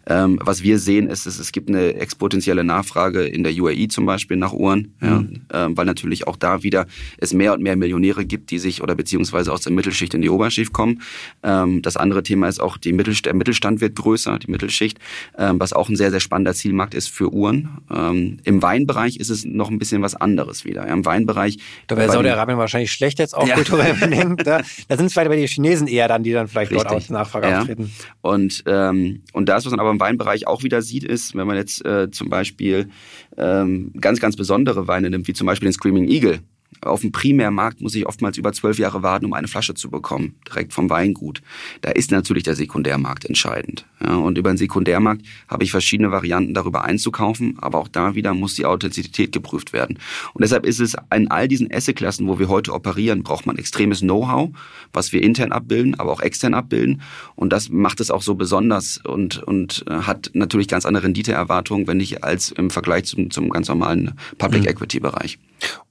Ähm, 0.07 0.39
was 0.41 0.63
wir 0.63 0.79
sehen, 0.79 1.07
ist, 1.07 1.25
ist, 1.25 1.39
es 1.39 1.51
gibt 1.51 1.69
eine 1.69 1.95
exponentielle 1.95 2.63
Nachfrage 2.63 3.23
in 3.23 3.43
der 3.43 3.53
UAE 3.53 3.87
zum 3.87 4.05
Beispiel 4.05 4.37
nach 4.37 4.53
Uhren, 4.53 4.93
mhm. 4.99 5.07
ja? 5.51 5.65
ähm, 5.65 5.77
weil 5.77 5.85
natürlich 5.85 6.27
auch 6.27 6.37
da 6.37 6.63
wieder 6.63 6.85
es 7.17 7.33
mehr 7.33 7.53
und 7.53 7.63
mehr 7.63 7.75
Millionäre 7.75 8.25
gibt, 8.25 8.51
die 8.51 8.59
sich 8.59 8.81
oder 8.81 8.95
beziehungsweise 8.95 9.51
aus 9.51 9.61
der 9.61 9.71
Mittelschicht 9.71 10.13
in 10.13 10.21
die 10.21 10.29
Oberschicht 10.29 10.73
kommen. 10.73 11.01
Ähm, 11.41 11.81
das 11.81 11.97
andere 12.03 12.21
Thema 12.21 12.47
ist 12.47 12.61
auch, 12.61 12.77
die 12.77 12.93
Mittelst 12.93 13.25
der 13.25 13.33
Mittelstand 13.33 13.81
wird 13.81 13.95
größer, 13.95 14.37
die 14.39 14.51
Mittelschicht, 14.51 14.99
ähm, 15.37 15.59
was 15.59 15.73
auch 15.73 15.89
ein 15.89 15.95
sehr, 15.95 16.11
sehr 16.11 16.19
spannender 16.19 16.53
Zielmarkt 16.53 16.93
ist 16.93 17.07
für 17.07 17.33
Uhren. 17.33 17.69
Ähm, 17.91 18.37
Im 18.43 18.61
Weinbereich 18.61 19.17
ist 19.17 19.29
es 19.29 19.45
noch 19.45 19.71
ein 19.71 19.79
bisschen 19.79 20.01
was 20.01 20.15
anderes 20.15 20.65
wieder. 20.65 20.85
Ja, 20.87 20.93
Im 20.93 21.05
Weinbereich. 21.05 21.57
Da 21.87 21.97
wäre 21.97 22.11
Saudi-Arabien 22.11 22.57
wahrscheinlich 22.57 22.91
schlecht 22.91 23.19
jetzt 23.19 23.35
auch 23.35 23.47
ja. 23.47 23.55
kulturell 23.55 23.93
benennt. 23.95 24.45
Da, 24.45 24.61
da 24.87 24.97
sind 24.97 25.07
es 25.07 25.13
vielleicht 25.13 25.29
bei 25.29 25.35
den 25.35 25.47
Chinesen 25.47 25.87
eher 25.87 26.07
dann, 26.07 26.23
die 26.23 26.33
dann 26.33 26.47
vielleicht 26.47 26.71
Richtig. 26.71 26.89
dort 26.89 27.03
aus 27.03 27.09
Nachfrage 27.09 27.49
ja. 27.49 27.59
auftreten. 27.61 27.91
Und, 28.21 28.63
ähm, 28.67 29.23
und 29.31 29.49
das, 29.49 29.65
was 29.65 29.71
man 29.71 29.79
aber 29.79 29.91
im 29.91 29.99
Weinbereich 29.99 30.47
auch 30.47 30.63
wieder 30.63 30.81
sieht, 30.81 31.03
ist, 31.03 31.35
wenn 31.35 31.47
man 31.47 31.55
jetzt 31.55 31.85
äh, 31.85 32.11
zum 32.11 32.29
Beispiel 32.29 32.89
ähm, 33.37 33.91
ganz, 33.99 34.19
ganz 34.19 34.35
besondere 34.35 34.87
Weine 34.87 35.09
nimmt, 35.09 35.27
wie 35.27 35.33
zum 35.33 35.47
Beispiel 35.47 35.69
den 35.69 35.73
Screaming 35.73 36.07
Eagle, 36.09 36.39
auf 36.81 37.01
dem 37.01 37.11
Primärmarkt 37.11 37.81
muss 37.81 37.95
ich 37.95 38.05
oftmals 38.05 38.37
über 38.37 38.53
zwölf 38.53 38.79
Jahre 38.79 39.03
warten, 39.03 39.25
um 39.25 39.33
eine 39.33 39.47
Flasche 39.47 39.73
zu 39.73 39.89
bekommen, 39.89 40.35
direkt 40.47 40.73
vom 40.73 40.89
Weingut. 40.89 41.41
Da 41.81 41.91
ist 41.91 42.11
natürlich 42.11 42.43
der 42.43 42.55
Sekundärmarkt 42.55 43.25
entscheidend. 43.25 43.85
Ja, 44.03 44.15
und 44.15 44.37
über 44.37 44.51
den 44.51 44.57
Sekundärmarkt 44.57 45.21
habe 45.47 45.63
ich 45.63 45.71
verschiedene 45.71 46.11
Varianten 46.11 46.53
darüber 46.53 46.83
einzukaufen, 46.83 47.57
aber 47.61 47.79
auch 47.79 47.87
da 47.87 48.15
wieder 48.15 48.33
muss 48.33 48.55
die 48.55 48.65
Authentizität 48.65 49.31
geprüft 49.31 49.73
werden. 49.73 49.99
Und 50.33 50.41
deshalb 50.41 50.65
ist 50.65 50.79
es 50.79 50.95
in 51.13 51.29
all 51.31 51.47
diesen 51.47 51.73
Assetklassen, 51.73 52.27
wo 52.27 52.39
wir 52.39 52.49
heute 52.49 52.73
operieren, 52.73 53.23
braucht 53.23 53.45
man 53.45 53.57
extremes 53.57 54.01
Know-how, 54.01 54.49
was 54.91 55.13
wir 55.13 55.21
intern 55.21 55.51
abbilden, 55.51 55.99
aber 55.99 56.11
auch 56.11 56.21
extern 56.21 56.53
abbilden. 56.53 57.01
Und 57.35 57.53
das 57.53 57.69
macht 57.69 57.99
es 57.99 58.11
auch 58.11 58.21
so 58.21 58.35
besonders 58.35 58.99
und, 59.05 59.41
und 59.43 59.85
äh, 59.87 59.93
hat 59.93 60.31
natürlich 60.33 60.67
ganz 60.67 60.85
andere 60.85 61.05
Renditeerwartungen, 61.05 61.87
wenn 61.87 61.99
ich 61.99 62.23
als 62.23 62.51
im 62.51 62.69
Vergleich 62.69 63.05
zum, 63.05 63.31
zum 63.31 63.49
ganz 63.49 63.67
normalen 63.67 64.13
Public 64.37 64.63
mhm. 64.63 64.69
Equity 64.69 64.99
Bereich. 64.99 65.39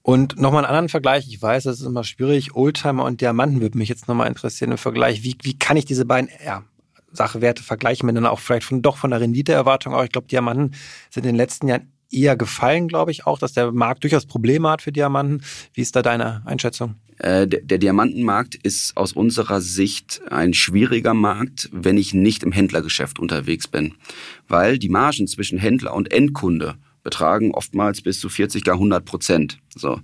Und 0.03 0.39
nochmal 0.39 0.65
einen 0.65 0.71
anderen 0.71 0.89
Vergleich. 0.89 1.27
Ich 1.29 1.41
weiß, 1.41 1.65
das 1.65 1.81
ist 1.81 1.87
immer 1.87 2.05
schwierig. 2.05 2.55
Oldtimer 2.55 3.05
und 3.05 3.21
Diamanten 3.21 3.61
würde 3.61 3.79
mich 3.79 3.89
jetzt 3.89 4.09
nochmal 4.09 4.29
interessieren 4.29 4.73
im 4.73 4.79
Vergleich. 4.79 5.23
Wie, 5.23 5.37
wie 5.43 5.59
kann 5.59 5.77
ich 5.77 5.85
diese 5.85 6.05
beiden 6.05 6.29
ja, 6.45 6.65
Sachwerte 7.13 7.63
vergleichen 7.63 8.07
miteinander 8.07 8.33
auch 8.33 8.41
vielleicht 8.41 8.67
von, 8.67 8.83
doch 8.83 8.97
von 8.97 9.11
der 9.11 9.21
Renditeerwartung 9.21 9.95
auch? 9.95 10.05
Ich 10.05 10.11
glaube, 10.11 10.27
Diamanten 10.27 10.75
sind 11.11 11.25
in 11.25 11.31
den 11.31 11.37
letzten 11.37 11.69
Jahren 11.69 11.93
eher 12.13 12.37
gefallen, 12.37 12.89
glaube 12.89 13.11
ich 13.11 13.27
auch, 13.27 13.39
dass 13.39 13.53
der 13.53 13.73
Markt 13.73 14.05
durchaus 14.05 14.27
Probleme 14.27 14.69
hat 14.69 14.83
für 14.83 14.93
Diamanten. 14.93 15.43
Wie 15.73 15.81
ist 15.81 15.97
da 15.97 16.03
deine 16.03 16.43
Einschätzung? 16.45 16.97
Äh, 17.19 17.47
der 17.47 17.79
Diamantenmarkt 17.79 18.55
ist 18.55 18.97
aus 18.97 19.13
unserer 19.13 19.61
Sicht 19.61 20.21
ein 20.31 20.55
schwieriger 20.55 21.15
Markt, 21.15 21.71
wenn 21.73 21.97
ich 21.97 22.15
nicht 22.15 22.43
im 22.43 22.53
Händlergeschäft 22.53 23.19
unterwegs 23.19 23.69
bin, 23.69 23.95
weil 24.49 24.79
die 24.79 24.89
Margen 24.89 25.27
zwischen 25.27 25.59
Händler 25.59 25.95
und 25.95 26.13
Endkunde 26.13 26.77
betragen 27.03 27.53
oftmals 27.53 28.01
bis 28.03 28.21
zu 28.21 28.29
40, 28.29 28.65
gar 28.65 28.75
100 28.75 29.05
Prozent. 29.05 29.59
So. 29.75 30.01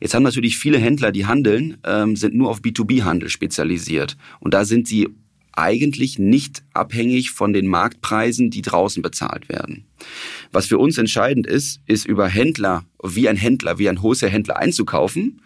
Jetzt 0.00 0.14
haben 0.14 0.22
natürlich 0.22 0.58
viele 0.58 0.78
Händler, 0.78 1.12
die 1.12 1.26
handeln, 1.26 1.78
ähm, 1.84 2.16
sind 2.16 2.34
nur 2.34 2.50
auf 2.50 2.60
B2B-Handel 2.60 3.28
spezialisiert. 3.28 4.16
Und 4.40 4.54
da 4.54 4.64
sind 4.64 4.88
sie 4.88 5.08
eigentlich 5.52 6.18
nicht 6.18 6.62
abhängig 6.72 7.32
von 7.32 7.52
den 7.52 7.66
Marktpreisen, 7.66 8.50
die 8.50 8.62
draußen 8.62 9.02
bezahlt 9.02 9.48
werden. 9.48 9.86
Was 10.52 10.66
für 10.66 10.78
uns 10.78 10.98
entscheidend 10.98 11.46
ist, 11.46 11.80
ist 11.86 12.06
über 12.06 12.28
Händler, 12.28 12.84
wie 13.02 13.28
ein 13.28 13.36
Händler, 13.36 13.78
wie 13.78 13.88
ein 13.88 14.00
Wholesale-Händler 14.00 14.56
einzukaufen, 14.56 15.42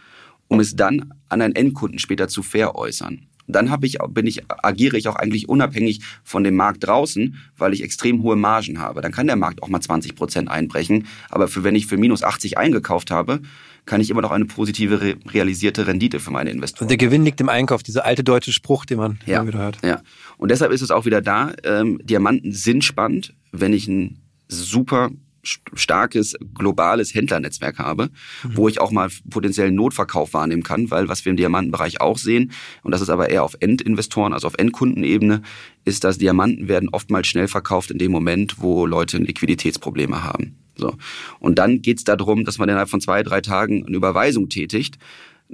um 0.48 0.60
es 0.60 0.76
dann 0.76 1.14
an 1.30 1.40
einen 1.40 1.56
Endkunden 1.56 1.98
später 1.98 2.28
zu 2.28 2.42
veräußern 2.42 3.26
dann 3.46 3.70
habe 3.70 3.86
ich, 3.86 3.98
bin 4.08 4.26
ich, 4.26 4.42
agiere 4.48 4.96
ich 4.96 5.08
auch 5.08 5.16
eigentlich 5.16 5.48
unabhängig 5.48 6.00
von 6.22 6.44
dem 6.44 6.56
Markt 6.56 6.86
draußen, 6.86 7.36
weil 7.56 7.72
ich 7.72 7.82
extrem 7.82 8.22
hohe 8.22 8.36
Margen 8.36 8.78
habe. 8.78 9.00
Dann 9.00 9.12
kann 9.12 9.26
der 9.26 9.36
Markt 9.36 9.62
auch 9.62 9.68
mal 9.68 9.80
20 9.80 10.14
Prozent 10.14 10.50
einbrechen. 10.50 11.06
Aber 11.30 11.48
für, 11.48 11.64
wenn 11.64 11.74
ich 11.74 11.86
für 11.86 11.96
minus 11.96 12.22
80 12.22 12.58
eingekauft 12.58 13.10
habe, 13.10 13.40
kann 13.84 14.00
ich 14.00 14.10
immer 14.10 14.22
noch 14.22 14.30
eine 14.30 14.44
positive 14.44 15.00
re 15.00 15.16
realisierte 15.32 15.86
Rendite 15.86 16.20
für 16.20 16.30
meine 16.30 16.50
Investoren. 16.50 16.84
Und 16.84 16.90
der 16.90 16.98
Gewinn 16.98 17.24
liegt 17.24 17.40
im 17.40 17.48
Einkauf, 17.48 17.82
dieser 17.82 18.04
alte 18.04 18.22
deutsche 18.22 18.52
Spruch, 18.52 18.84
den 18.84 18.98
man 18.98 19.18
ja, 19.26 19.38
immer 19.38 19.48
wieder 19.48 19.58
hört. 19.58 19.78
Ja. 19.84 20.02
Und 20.38 20.50
deshalb 20.50 20.72
ist 20.72 20.82
es 20.82 20.90
auch 20.90 21.04
wieder 21.04 21.20
da, 21.20 21.52
ähm, 21.64 22.00
Diamanten 22.04 22.52
sind 22.52 22.84
spannend, 22.84 23.34
wenn 23.50 23.72
ich 23.72 23.88
ein 23.88 24.20
super 24.48 25.10
starkes 25.42 26.36
globales 26.54 27.14
Händlernetzwerk 27.14 27.78
habe, 27.78 28.10
mhm. 28.42 28.56
wo 28.56 28.68
ich 28.68 28.80
auch 28.80 28.90
mal 28.90 29.10
potenziellen 29.28 29.74
Notverkauf 29.74 30.34
wahrnehmen 30.34 30.62
kann, 30.62 30.90
weil 30.90 31.08
was 31.08 31.24
wir 31.24 31.30
im 31.30 31.36
Diamantenbereich 31.36 32.00
auch 32.00 32.18
sehen, 32.18 32.52
und 32.82 32.92
das 32.92 33.00
ist 33.00 33.10
aber 33.10 33.30
eher 33.30 33.42
auf 33.42 33.56
Endinvestoren, 33.60 34.32
also 34.32 34.46
auf 34.46 34.54
Endkundenebene, 34.54 35.42
ist, 35.84 36.04
dass 36.04 36.18
Diamanten 36.18 36.68
werden 36.68 36.88
oftmals 36.90 37.26
schnell 37.26 37.48
verkauft 37.48 37.90
in 37.90 37.98
dem 37.98 38.12
Moment, 38.12 38.60
wo 38.60 38.86
Leute 38.86 39.18
Liquiditätsprobleme 39.18 40.22
haben. 40.22 40.56
So. 40.76 40.96
Und 41.38 41.58
dann 41.58 41.82
geht's 41.82 42.04
darum, 42.04 42.44
dass 42.44 42.58
man 42.58 42.68
innerhalb 42.68 42.88
von 42.88 43.00
zwei, 43.00 43.22
drei 43.22 43.40
Tagen 43.40 43.84
eine 43.86 43.96
Überweisung 43.96 44.48
tätigt 44.48 44.98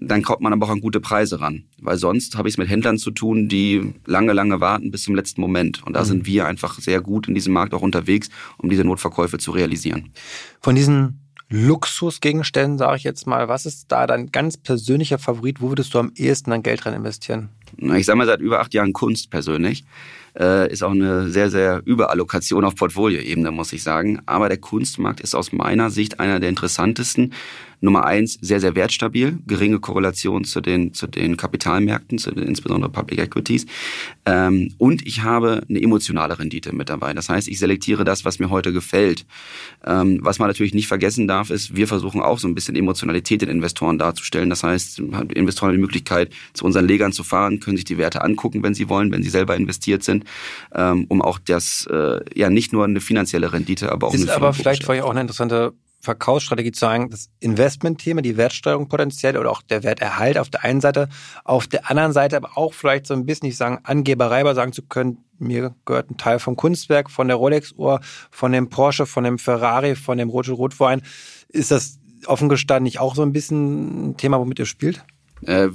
dann 0.00 0.22
kommt 0.22 0.40
man 0.40 0.52
aber 0.52 0.66
auch 0.66 0.70
an 0.70 0.80
gute 0.80 1.00
Preise 1.00 1.40
ran. 1.40 1.64
Weil 1.80 1.98
sonst 1.98 2.36
habe 2.36 2.48
ich 2.48 2.54
es 2.54 2.58
mit 2.58 2.68
Händlern 2.68 2.98
zu 2.98 3.10
tun, 3.10 3.48
die 3.48 3.94
lange, 4.06 4.32
lange 4.32 4.60
warten 4.60 4.90
bis 4.90 5.02
zum 5.02 5.14
letzten 5.14 5.40
Moment. 5.40 5.82
Und 5.84 5.94
da 5.94 6.02
mhm. 6.02 6.06
sind 6.06 6.26
wir 6.26 6.46
einfach 6.46 6.78
sehr 6.78 7.00
gut 7.00 7.26
in 7.26 7.34
diesem 7.34 7.52
Markt 7.52 7.74
auch 7.74 7.82
unterwegs, 7.82 8.28
um 8.58 8.70
diese 8.70 8.84
Notverkäufe 8.84 9.38
zu 9.38 9.50
realisieren. 9.50 10.10
Von 10.60 10.76
diesen 10.76 11.20
Luxusgegenständen, 11.50 12.78
sage 12.78 12.98
ich 12.98 13.04
jetzt 13.04 13.26
mal, 13.26 13.48
was 13.48 13.66
ist 13.66 13.90
da 13.90 14.06
dein 14.06 14.30
ganz 14.30 14.56
persönlicher 14.56 15.18
Favorit? 15.18 15.60
Wo 15.60 15.70
würdest 15.70 15.94
du 15.94 15.98
am 15.98 16.12
ehesten 16.14 16.50
dein 16.50 16.62
Geld 16.62 16.84
rein 16.84 16.94
investieren? 16.94 17.48
Ich 17.94 18.06
sage 18.06 18.18
mal 18.18 18.26
seit 18.26 18.40
über 18.40 18.60
acht 18.60 18.74
Jahren 18.74 18.92
Kunst 18.92 19.30
persönlich. 19.30 19.84
Äh, 20.38 20.70
ist 20.70 20.82
auch 20.82 20.92
eine 20.92 21.30
sehr, 21.30 21.50
sehr 21.50 21.82
Überallokation 21.84 22.64
auf 22.64 22.76
Portfolioebene, 22.76 23.50
muss 23.50 23.72
ich 23.72 23.82
sagen. 23.82 24.20
Aber 24.26 24.48
der 24.48 24.58
Kunstmarkt 24.58 25.20
ist 25.20 25.34
aus 25.34 25.52
meiner 25.52 25.90
Sicht 25.90 26.20
einer 26.20 26.38
der 26.38 26.50
interessantesten, 26.50 27.32
Nummer 27.80 28.04
eins, 28.04 28.38
sehr, 28.40 28.60
sehr 28.60 28.74
wertstabil, 28.74 29.38
geringe 29.46 29.78
Korrelation 29.78 30.44
zu 30.44 30.60
den, 30.60 30.94
zu 30.94 31.06
den 31.06 31.36
Kapitalmärkten, 31.36 32.18
zu 32.18 32.30
den 32.32 32.44
insbesondere 32.44 32.90
Public 32.90 33.20
Equities. 33.20 33.66
Ähm, 34.26 34.74
und 34.78 35.06
ich 35.06 35.22
habe 35.22 35.62
eine 35.68 35.80
emotionale 35.80 36.38
Rendite 36.38 36.74
mit 36.74 36.88
dabei. 36.88 37.12
Das 37.14 37.28
heißt, 37.28 37.48
ich 37.48 37.58
selektiere 37.58 38.04
das, 38.04 38.24
was 38.24 38.38
mir 38.38 38.50
heute 38.50 38.72
gefällt. 38.72 39.26
Ähm, 39.86 40.18
was 40.22 40.38
man 40.38 40.48
natürlich 40.48 40.74
nicht 40.74 40.88
vergessen 40.88 41.28
darf, 41.28 41.50
ist, 41.50 41.76
wir 41.76 41.86
versuchen 41.86 42.20
auch 42.20 42.38
so 42.38 42.48
ein 42.48 42.54
bisschen 42.54 42.74
Emotionalität 42.74 43.42
den 43.42 43.48
Investoren 43.48 43.98
darzustellen. 43.98 44.50
Das 44.50 44.62
heißt, 44.62 44.98
Investoren 45.34 45.68
haben 45.68 45.76
die 45.76 45.80
Möglichkeit, 45.80 46.32
zu 46.54 46.64
unseren 46.64 46.86
Legern 46.86 47.12
zu 47.12 47.22
fahren, 47.22 47.60
können 47.60 47.76
sich 47.76 47.84
die 47.84 47.98
Werte 47.98 48.22
angucken, 48.22 48.62
wenn 48.62 48.74
sie 48.74 48.88
wollen, 48.88 49.12
wenn 49.12 49.22
sie 49.22 49.30
selber 49.30 49.56
investiert 49.56 50.02
sind, 50.02 50.24
ähm, 50.74 51.06
um 51.08 51.22
auch 51.22 51.38
das, 51.38 51.86
äh, 51.90 52.20
ja, 52.34 52.50
nicht 52.50 52.72
nur 52.72 52.84
eine 52.84 53.00
finanzielle 53.00 53.52
Rendite, 53.52 53.92
aber 53.92 54.08
auch 54.08 54.14
ist 54.14 54.22
eine 54.22 54.34
aber 54.34 54.52
vielleicht 54.52 54.88
euch 54.88 55.02
auch 55.02 55.10
eine 55.10 55.20
interessante 55.20 55.72
Verkaufsstrategie 56.00 56.72
zu 56.72 56.80
sagen, 56.80 57.10
das 57.10 57.28
Investmentthema, 57.40 58.22
die 58.22 58.36
Wertsteuerung 58.36 58.88
potenziell 58.88 59.36
oder 59.36 59.50
auch 59.50 59.62
der 59.62 59.82
Werterhalt 59.82 60.38
auf 60.38 60.48
der 60.48 60.64
einen 60.64 60.80
Seite, 60.80 61.08
auf 61.44 61.66
der 61.66 61.90
anderen 61.90 62.12
Seite 62.12 62.36
aber 62.36 62.56
auch 62.56 62.72
vielleicht 62.72 63.06
so 63.06 63.14
ein 63.14 63.26
bisschen, 63.26 63.48
ich 63.48 63.56
sagen, 63.56 63.80
Angeberei, 63.82 64.42
aber 64.42 64.54
sagen 64.54 64.72
zu 64.72 64.82
können, 64.82 65.18
mir 65.38 65.74
gehört 65.84 66.10
ein 66.10 66.16
Teil 66.16 66.38
vom 66.38 66.56
Kunstwerk, 66.56 67.10
von 67.10 67.28
der 67.28 67.36
Rolex-Uhr, 67.36 68.00
von 68.30 68.52
dem 68.52 68.68
Porsche, 68.68 69.06
von 69.06 69.24
dem 69.24 69.38
Ferrari, 69.38 69.96
von 69.96 70.18
dem 70.18 70.28
Rote 70.28 70.52
Rotwein. 70.52 71.02
Ist 71.48 71.70
das 71.70 71.98
offen 72.26 72.48
gestanden 72.48 72.84
nicht 72.84 73.00
auch 73.00 73.14
so 73.14 73.22
ein 73.22 73.32
bisschen 73.32 74.10
ein 74.10 74.16
Thema, 74.16 74.38
womit 74.38 74.58
ihr 74.58 74.66
spielt? 74.66 75.04
Äh, 75.42 75.68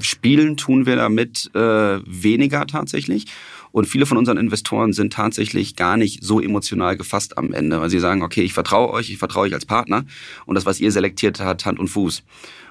spielen 0.00 0.56
tun 0.56 0.86
wir 0.86 0.96
damit 0.96 1.50
äh, 1.54 1.58
weniger 1.58 2.66
tatsächlich. 2.66 3.26
Und 3.72 3.86
viele 3.86 4.06
von 4.06 4.18
unseren 4.18 4.36
Investoren 4.36 4.92
sind 4.92 5.12
tatsächlich 5.12 5.76
gar 5.76 5.96
nicht 5.96 6.22
so 6.22 6.40
emotional 6.40 6.96
gefasst 6.96 7.38
am 7.38 7.52
Ende, 7.52 7.80
weil 7.80 7.90
sie 7.90 7.98
sagen, 7.98 8.22
okay, 8.22 8.42
ich 8.42 8.52
vertraue 8.52 8.90
euch, 8.90 9.10
ich 9.10 9.18
vertraue 9.18 9.44
euch 9.44 9.54
als 9.54 9.66
Partner 9.66 10.04
und 10.46 10.54
das, 10.54 10.66
was 10.66 10.80
ihr 10.80 10.92
selektiert, 10.92 11.40
hat 11.40 11.64
Hand 11.64 11.78
und 11.78 11.88
Fuß. 11.88 12.22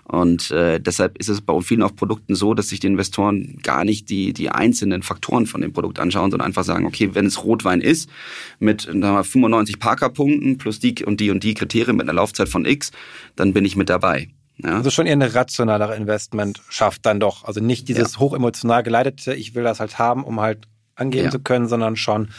Und 0.04 0.52
äh, 0.52 0.80
deshalb 0.80 1.18
ist 1.20 1.30
es 1.30 1.42
bei 1.42 1.60
vielen 1.62 1.84
auch 1.84 1.96
Produkten 1.96 2.36
so, 2.36 2.54
dass 2.54 2.70
sich 2.70 2.80
die 2.80 2.88
Investoren 2.88 3.60
gar 3.64 3.86
nicht 3.86 4.10
die, 4.10 4.34
die 4.34 4.50
einzelnen 4.50 5.04
Faktoren 5.04 5.46
von 5.46 5.62
dem 5.62 5.74
Produkt 5.74 6.00
anschauen, 6.00 6.32
sondern 6.32 6.48
einfach 6.48 6.64
sagen, 6.64 6.86
okay, 6.86 7.12
wenn 7.14 7.26
es 7.26 7.44
Rotwein 7.44 7.82
ist 7.82 8.10
mit 8.60 8.90
wir, 8.92 9.24
95 9.24 9.80
Parker-Punkten 9.80 10.58
plus 10.58 10.80
die 10.80 11.06
und 11.06 11.20
die 11.20 11.32
und 11.32 11.44
die 11.44 11.54
Kriterien 11.54 11.96
mit 11.96 12.10
einer 12.10 12.16
Laufzeit 12.16 12.50
von 12.50 12.66
X, 12.66 12.92
dann 13.36 13.54
bin 13.54 13.64
ich 13.64 13.76
mit 13.76 13.90
dabei. 13.90 14.30
Ja. 14.58 14.78
Also 14.78 14.90
schon 14.90 15.08
eher 15.08 15.14
eine 15.14 15.34
rationalere 15.34 15.96
Investment 15.96 16.62
schafft 16.70 17.06
dann 17.06 17.20
doch. 17.20 17.46
Also 17.46 17.62
nicht 17.62 17.88
dieses 17.88 18.14
ja. 18.14 18.20
hochemotional 18.20 18.84
geleitete, 18.84 19.34
ich 19.34 19.56
will 19.56 19.64
das 19.64 19.80
halt 19.80 19.98
haben, 19.98 20.24
um 20.24 20.40
halt 20.42 20.68
angeben 21.02 21.26
ja. 21.26 21.32
zu 21.32 21.40
können, 21.40 21.68
sondern 21.68 21.96
schon 21.96 22.30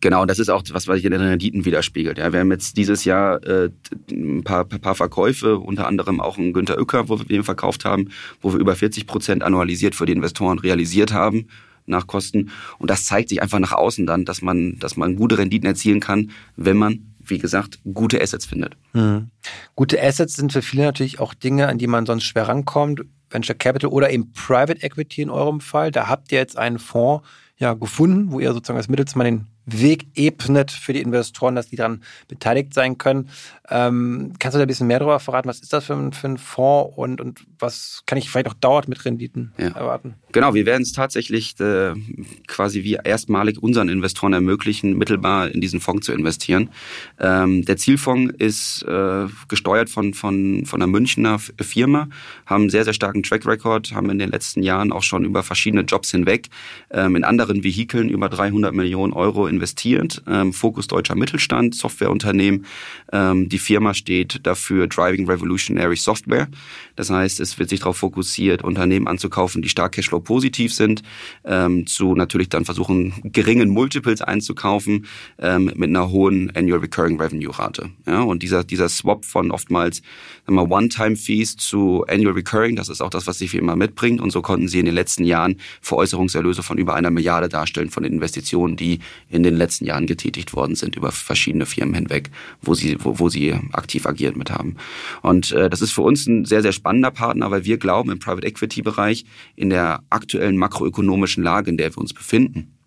Genau, 0.00 0.24
das 0.26 0.38
ist 0.38 0.48
auch 0.48 0.62
was, 0.70 0.86
was 0.86 0.96
sich 0.96 1.04
in 1.04 1.10
den 1.10 1.20
Renditen 1.20 1.64
widerspiegelt. 1.64 2.18
Ja, 2.18 2.32
wir 2.32 2.40
haben 2.40 2.52
jetzt 2.52 2.76
dieses 2.76 3.04
Jahr 3.04 3.42
äh, 3.44 3.70
ein 4.10 4.44
paar, 4.44 4.64
paar 4.64 4.94
Verkäufe, 4.94 5.58
unter 5.58 5.88
anderem 5.88 6.20
auch 6.20 6.38
einen 6.38 6.52
Günter 6.52 6.78
Uecker, 6.78 7.08
wo 7.08 7.18
wir 7.18 7.26
den 7.26 7.42
verkauft 7.42 7.84
haben, 7.84 8.10
wo 8.40 8.52
wir 8.52 8.60
über 8.60 8.76
40 8.76 9.08
Prozent 9.08 9.42
annualisiert 9.42 9.96
für 9.96 10.06
die 10.06 10.12
Investoren 10.12 10.60
realisiert 10.60 11.12
haben 11.12 11.48
nach 11.86 12.06
Kosten. 12.06 12.50
Und 12.78 12.90
das 12.90 13.06
zeigt 13.06 13.30
sich 13.30 13.42
einfach 13.42 13.58
nach 13.58 13.72
außen 13.72 14.06
dann, 14.06 14.24
dass 14.24 14.40
man, 14.40 14.78
dass 14.78 14.96
man 14.96 15.16
gute 15.16 15.38
Renditen 15.38 15.66
erzielen 15.66 16.00
kann, 16.00 16.30
wenn 16.56 16.76
man 16.76 17.00
wie 17.30 17.38
gesagt, 17.38 17.78
gute 17.92 18.22
Assets 18.22 18.46
findet. 18.46 18.74
Mhm. 18.94 19.28
Gute 19.74 20.02
Assets 20.02 20.34
sind 20.36 20.50
für 20.50 20.62
viele 20.62 20.84
natürlich 20.84 21.20
auch 21.20 21.34
Dinge, 21.34 21.68
an 21.68 21.76
die 21.76 21.86
man 21.86 22.06
sonst 22.06 22.24
schwer 22.24 22.48
rankommt. 22.48 23.02
Venture 23.28 23.54
Capital 23.54 23.90
oder 23.90 24.10
eben 24.10 24.32
Private 24.32 24.82
Equity 24.82 25.20
in 25.20 25.28
eurem 25.28 25.60
Fall. 25.60 25.90
Da 25.90 26.08
habt 26.08 26.32
ihr 26.32 26.38
jetzt 26.38 26.56
einen 26.56 26.78
Fonds 26.78 27.22
ja 27.58 27.74
gefunden, 27.74 28.32
wo 28.32 28.40
ihr 28.40 28.52
sozusagen 28.52 28.78
als 28.78 28.88
Mittelsmann 28.88 29.24
den 29.24 29.46
Weg 29.70 30.06
ebnet 30.14 30.70
für 30.70 30.92
die 30.92 31.00
Investoren, 31.00 31.54
dass 31.54 31.68
die 31.68 31.76
daran 31.76 32.02
beteiligt 32.28 32.74
sein 32.74 32.98
können. 32.98 33.28
Ähm, 33.70 34.32
kannst 34.38 34.54
du 34.54 34.58
da 34.58 34.64
ein 34.64 34.68
bisschen 34.68 34.86
mehr 34.86 34.98
darüber 34.98 35.20
verraten? 35.20 35.48
Was 35.48 35.60
ist 35.60 35.72
das 35.72 35.84
für 35.84 35.94
ein, 35.94 36.12
für 36.12 36.28
ein 36.28 36.38
Fonds 36.38 36.96
und, 36.96 37.20
und 37.20 37.44
was 37.58 38.02
kann 38.06 38.16
ich 38.16 38.30
vielleicht 38.30 38.48
auch 38.48 38.54
dauernd 38.54 38.88
mit 38.88 39.04
Renditen 39.04 39.52
ja. 39.58 39.68
erwarten? 39.68 40.14
Genau, 40.32 40.54
wir 40.54 40.64
werden 40.66 40.82
es 40.82 40.92
tatsächlich 40.92 41.58
äh, 41.60 41.94
quasi 42.46 42.82
wie 42.84 42.98
erstmalig 43.02 43.62
unseren 43.62 43.88
Investoren 43.88 44.32
ermöglichen, 44.32 44.96
mittelbar 44.96 45.48
in 45.50 45.60
diesen 45.60 45.80
Fonds 45.80 46.06
zu 46.06 46.12
investieren. 46.12 46.70
Ähm, 47.18 47.64
der 47.64 47.76
Zielfonds 47.76 48.34
ist 48.38 48.82
äh, 48.84 49.26
gesteuert 49.48 49.90
von, 49.90 50.14
von, 50.14 50.64
von 50.64 50.82
einer 50.82 50.90
Münchner 50.90 51.38
Firma, 51.60 52.08
haben 52.46 52.62
einen 52.62 52.70
sehr, 52.70 52.84
sehr 52.84 52.94
starken 52.94 53.22
Track 53.22 53.46
Record, 53.46 53.92
haben 53.92 54.10
in 54.10 54.18
den 54.18 54.30
letzten 54.30 54.62
Jahren 54.62 54.92
auch 54.92 55.02
schon 55.02 55.24
über 55.24 55.42
verschiedene 55.42 55.82
Jobs 55.82 56.10
hinweg 56.10 56.48
ähm, 56.90 57.16
in 57.16 57.24
anderen 57.24 57.64
Vehikeln 57.64 58.08
über 58.08 58.28
300 58.28 58.74
Millionen 58.74 59.12
Euro 59.12 59.46
in 59.46 59.57
investiert. 59.58 60.22
Ähm, 60.28 60.52
Fokus 60.52 60.86
deutscher 60.86 61.16
Mittelstand, 61.16 61.74
Softwareunternehmen. 61.74 62.64
Ähm, 63.12 63.48
die 63.48 63.58
Firma 63.58 63.92
steht 63.92 64.40
dafür 64.44 64.86
Driving 64.86 65.28
Revolutionary 65.28 65.96
Software. 65.96 66.48
Das 66.96 67.10
heißt, 67.10 67.40
es 67.40 67.58
wird 67.58 67.70
sich 67.70 67.80
darauf 67.80 67.96
fokussiert, 67.96 68.62
Unternehmen 68.62 69.08
anzukaufen, 69.08 69.62
die 69.62 69.68
stark 69.68 69.92
Cashflow 69.92 70.20
positiv 70.20 70.72
sind, 70.72 71.02
ähm, 71.44 71.86
zu 71.86 72.14
natürlich 72.14 72.48
dann 72.48 72.64
versuchen, 72.64 73.14
geringen 73.24 73.68
Multiples 73.68 74.22
einzukaufen 74.22 75.06
ähm, 75.38 75.72
mit 75.74 75.88
einer 75.88 76.10
hohen 76.10 76.54
Annual 76.54 76.80
Recurring 76.80 77.20
Revenue 77.20 77.56
Rate. 77.58 77.90
Ja, 78.06 78.22
und 78.22 78.42
dieser, 78.42 78.64
dieser 78.64 78.88
Swap 78.88 79.24
von 79.24 79.50
oftmals 79.50 80.02
One-Time-Fees 80.46 81.56
zu 81.56 82.04
Annual 82.08 82.34
Recurring, 82.34 82.76
das 82.76 82.88
ist 82.88 83.00
auch 83.00 83.10
das, 83.10 83.26
was 83.26 83.38
die 83.38 83.48
Firma 83.48 83.76
mitbringt. 83.76 84.20
Und 84.20 84.30
so 84.30 84.42
konnten 84.42 84.68
sie 84.68 84.78
in 84.78 84.86
den 84.86 84.94
letzten 84.94 85.24
Jahren 85.24 85.56
Veräußerungserlöse 85.80 86.62
von 86.62 86.78
über 86.78 86.94
einer 86.94 87.10
Milliarde 87.10 87.48
darstellen 87.48 87.90
von 87.90 88.02
den 88.02 88.12
Investitionen, 88.12 88.76
die 88.76 89.00
in 89.28 89.42
den 89.42 89.47
letzten 89.56 89.84
Jahren 89.84 90.06
getätigt 90.06 90.54
worden 90.54 90.74
sind 90.74 90.96
über 90.96 91.12
verschiedene 91.12 91.66
Firmen 91.66 91.94
hinweg, 91.94 92.30
wo 92.62 92.74
sie, 92.74 92.96
wo, 93.00 93.18
wo 93.18 93.28
sie 93.28 93.54
aktiv 93.72 94.06
agiert 94.06 94.36
mit 94.36 94.50
haben. 94.50 94.76
Und 95.22 95.52
äh, 95.52 95.70
das 95.70 95.82
ist 95.82 95.92
für 95.92 96.02
uns 96.02 96.26
ein 96.26 96.44
sehr, 96.44 96.62
sehr 96.62 96.72
spannender 96.72 97.10
Partner, 97.10 97.50
weil 97.50 97.64
wir 97.64 97.78
glauben 97.78 98.10
im 98.10 98.18
Private 98.18 98.46
Equity 98.46 98.82
Bereich 98.82 99.24
in 99.56 99.70
der 99.70 100.02
aktuellen 100.10 100.56
makroökonomischen 100.56 101.42
Lage, 101.42 101.70
in 101.70 101.76
der 101.76 101.90
wir 101.90 101.98
uns 101.98 102.14
befinden, 102.14 102.77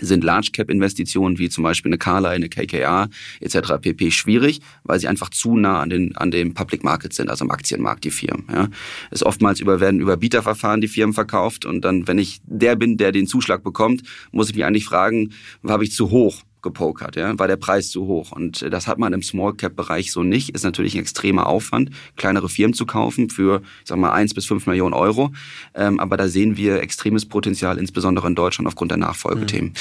sind 0.00 0.24
Large 0.24 0.50
Cap 0.52 0.70
Investitionen 0.70 1.38
wie 1.38 1.48
zum 1.48 1.64
Beispiel 1.64 1.90
eine 1.90 1.98
Carla, 1.98 2.30
eine 2.30 2.48
KKA 2.48 3.08
etc. 3.40 3.74
pp 3.80 4.10
schwierig, 4.10 4.60
weil 4.82 4.98
sie 4.98 5.08
einfach 5.08 5.30
zu 5.30 5.56
nah 5.56 5.80
an 5.80 5.90
den 5.90 6.16
an 6.16 6.30
dem 6.30 6.54
Public 6.54 6.84
Market 6.84 7.12
sind, 7.12 7.30
also 7.30 7.44
am 7.44 7.50
Aktienmarkt 7.50 8.04
die 8.04 8.10
Firmen. 8.10 8.46
Ja. 8.52 8.68
Es 9.10 9.24
oftmals 9.24 9.60
über 9.60 9.80
werden 9.80 10.00
über 10.00 10.16
Bieterverfahren 10.16 10.80
die 10.80 10.88
Firmen 10.88 11.14
verkauft 11.14 11.64
und 11.64 11.82
dann, 11.82 12.06
wenn 12.08 12.18
ich 12.18 12.40
der 12.44 12.76
bin, 12.76 12.96
der 12.96 13.12
den 13.12 13.26
Zuschlag 13.26 13.62
bekommt, 13.62 14.02
muss 14.32 14.50
ich 14.50 14.56
mich 14.56 14.64
eigentlich 14.64 14.84
fragen, 14.84 15.30
habe 15.66 15.84
ich 15.84 15.92
zu 15.92 16.10
hoch 16.10 16.42
gepokert, 16.64 17.14
ja, 17.14 17.38
war 17.38 17.46
der 17.46 17.56
Preis 17.56 17.90
zu 17.90 18.06
hoch. 18.06 18.32
Und 18.32 18.62
äh, 18.62 18.70
das 18.70 18.88
hat 18.88 18.98
man 18.98 19.12
im 19.12 19.22
Small 19.22 19.54
Cap 19.54 19.76
Bereich 19.76 20.10
so 20.10 20.24
nicht. 20.24 20.50
Ist 20.50 20.64
natürlich 20.64 20.94
ein 20.94 21.00
extremer 21.00 21.46
Aufwand, 21.46 21.90
kleinere 22.16 22.48
Firmen 22.48 22.74
zu 22.74 22.86
kaufen 22.86 23.30
für, 23.30 23.62
ich 23.82 23.88
sag 23.88 23.98
mal, 23.98 24.12
eins 24.12 24.34
bis 24.34 24.46
fünf 24.46 24.66
Millionen 24.66 24.94
Euro. 24.94 25.30
Ähm, 25.74 26.00
aber 26.00 26.16
da 26.16 26.26
sehen 26.26 26.56
wir 26.56 26.82
extremes 26.82 27.26
Potenzial, 27.26 27.78
insbesondere 27.78 28.26
in 28.26 28.34
Deutschland 28.34 28.66
aufgrund 28.66 28.90
der 28.90 28.98
Nachfolgethemen. 28.98 29.70
Mhm 29.70 29.74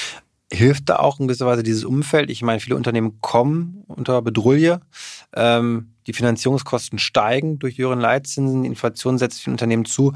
hilft 0.51 0.89
da 0.89 0.97
auch 0.97 1.19
in 1.19 1.27
gewisser 1.27 1.47
Weise 1.47 1.63
dieses 1.63 1.83
Umfeld? 1.83 2.29
Ich 2.29 2.43
meine, 2.43 2.59
viele 2.59 2.75
Unternehmen 2.75 3.19
kommen 3.21 3.83
unter 3.87 4.21
Bedrulle. 4.21 4.81
Ähm, 5.35 5.95
die 6.05 6.13
Finanzierungskosten 6.13 6.99
steigen 6.99 7.59
durch 7.59 7.77
höheren 7.77 7.99
Leitzinsen, 7.99 8.63
die 8.63 8.69
Inflation 8.69 9.17
setzt 9.17 9.41
vielen 9.41 9.55
Unternehmen 9.55 9.85
zu. 9.85 10.13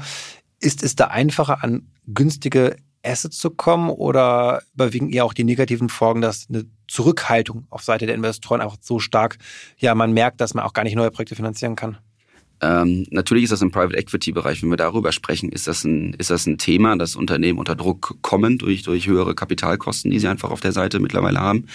Ist 0.60 0.82
es 0.82 0.96
da 0.96 1.08
einfacher, 1.08 1.64
an 1.64 1.88
günstige 2.06 2.76
Assets 3.04 3.38
zu 3.38 3.50
kommen 3.50 3.90
oder 3.90 4.62
überwiegen 4.74 5.10
eher 5.10 5.24
auch 5.24 5.32
die 5.32 5.44
negativen 5.44 5.88
Folgen, 5.88 6.20
dass 6.20 6.46
eine 6.48 6.64
Zurückhaltung 6.88 7.66
auf 7.70 7.82
Seite 7.82 8.06
der 8.06 8.14
Investoren 8.14 8.60
einfach 8.60 8.78
so 8.80 8.98
stark, 8.98 9.38
ja, 9.78 9.94
man 9.94 10.12
merkt, 10.12 10.40
dass 10.40 10.54
man 10.54 10.64
auch 10.64 10.72
gar 10.72 10.84
nicht 10.84 10.96
neue 10.96 11.10
Projekte 11.10 11.36
finanzieren 11.36 11.76
kann? 11.76 11.98
Ähm, 12.60 13.06
natürlich 13.10 13.44
ist 13.44 13.52
das 13.52 13.62
im 13.62 13.70
Private 13.70 13.96
Equity 13.96 14.32
Bereich, 14.32 14.62
wenn 14.62 14.70
wir 14.70 14.76
darüber 14.76 15.12
sprechen, 15.12 15.50
ist 15.50 15.66
das 15.66 15.84
ein, 15.84 16.14
ist 16.14 16.30
das 16.30 16.46
ein 16.46 16.58
Thema, 16.58 16.96
dass 16.96 17.16
Unternehmen 17.16 17.58
unter 17.58 17.76
Druck 17.76 18.16
kommen 18.22 18.58
durch, 18.58 18.82
durch 18.82 19.06
höhere 19.06 19.34
Kapitalkosten, 19.34 20.10
die 20.10 20.18
sie 20.18 20.28
einfach 20.28 20.50
auf 20.50 20.60
der 20.60 20.72
Seite 20.72 20.98
mittlerweile 20.98 21.40
haben. 21.40 21.66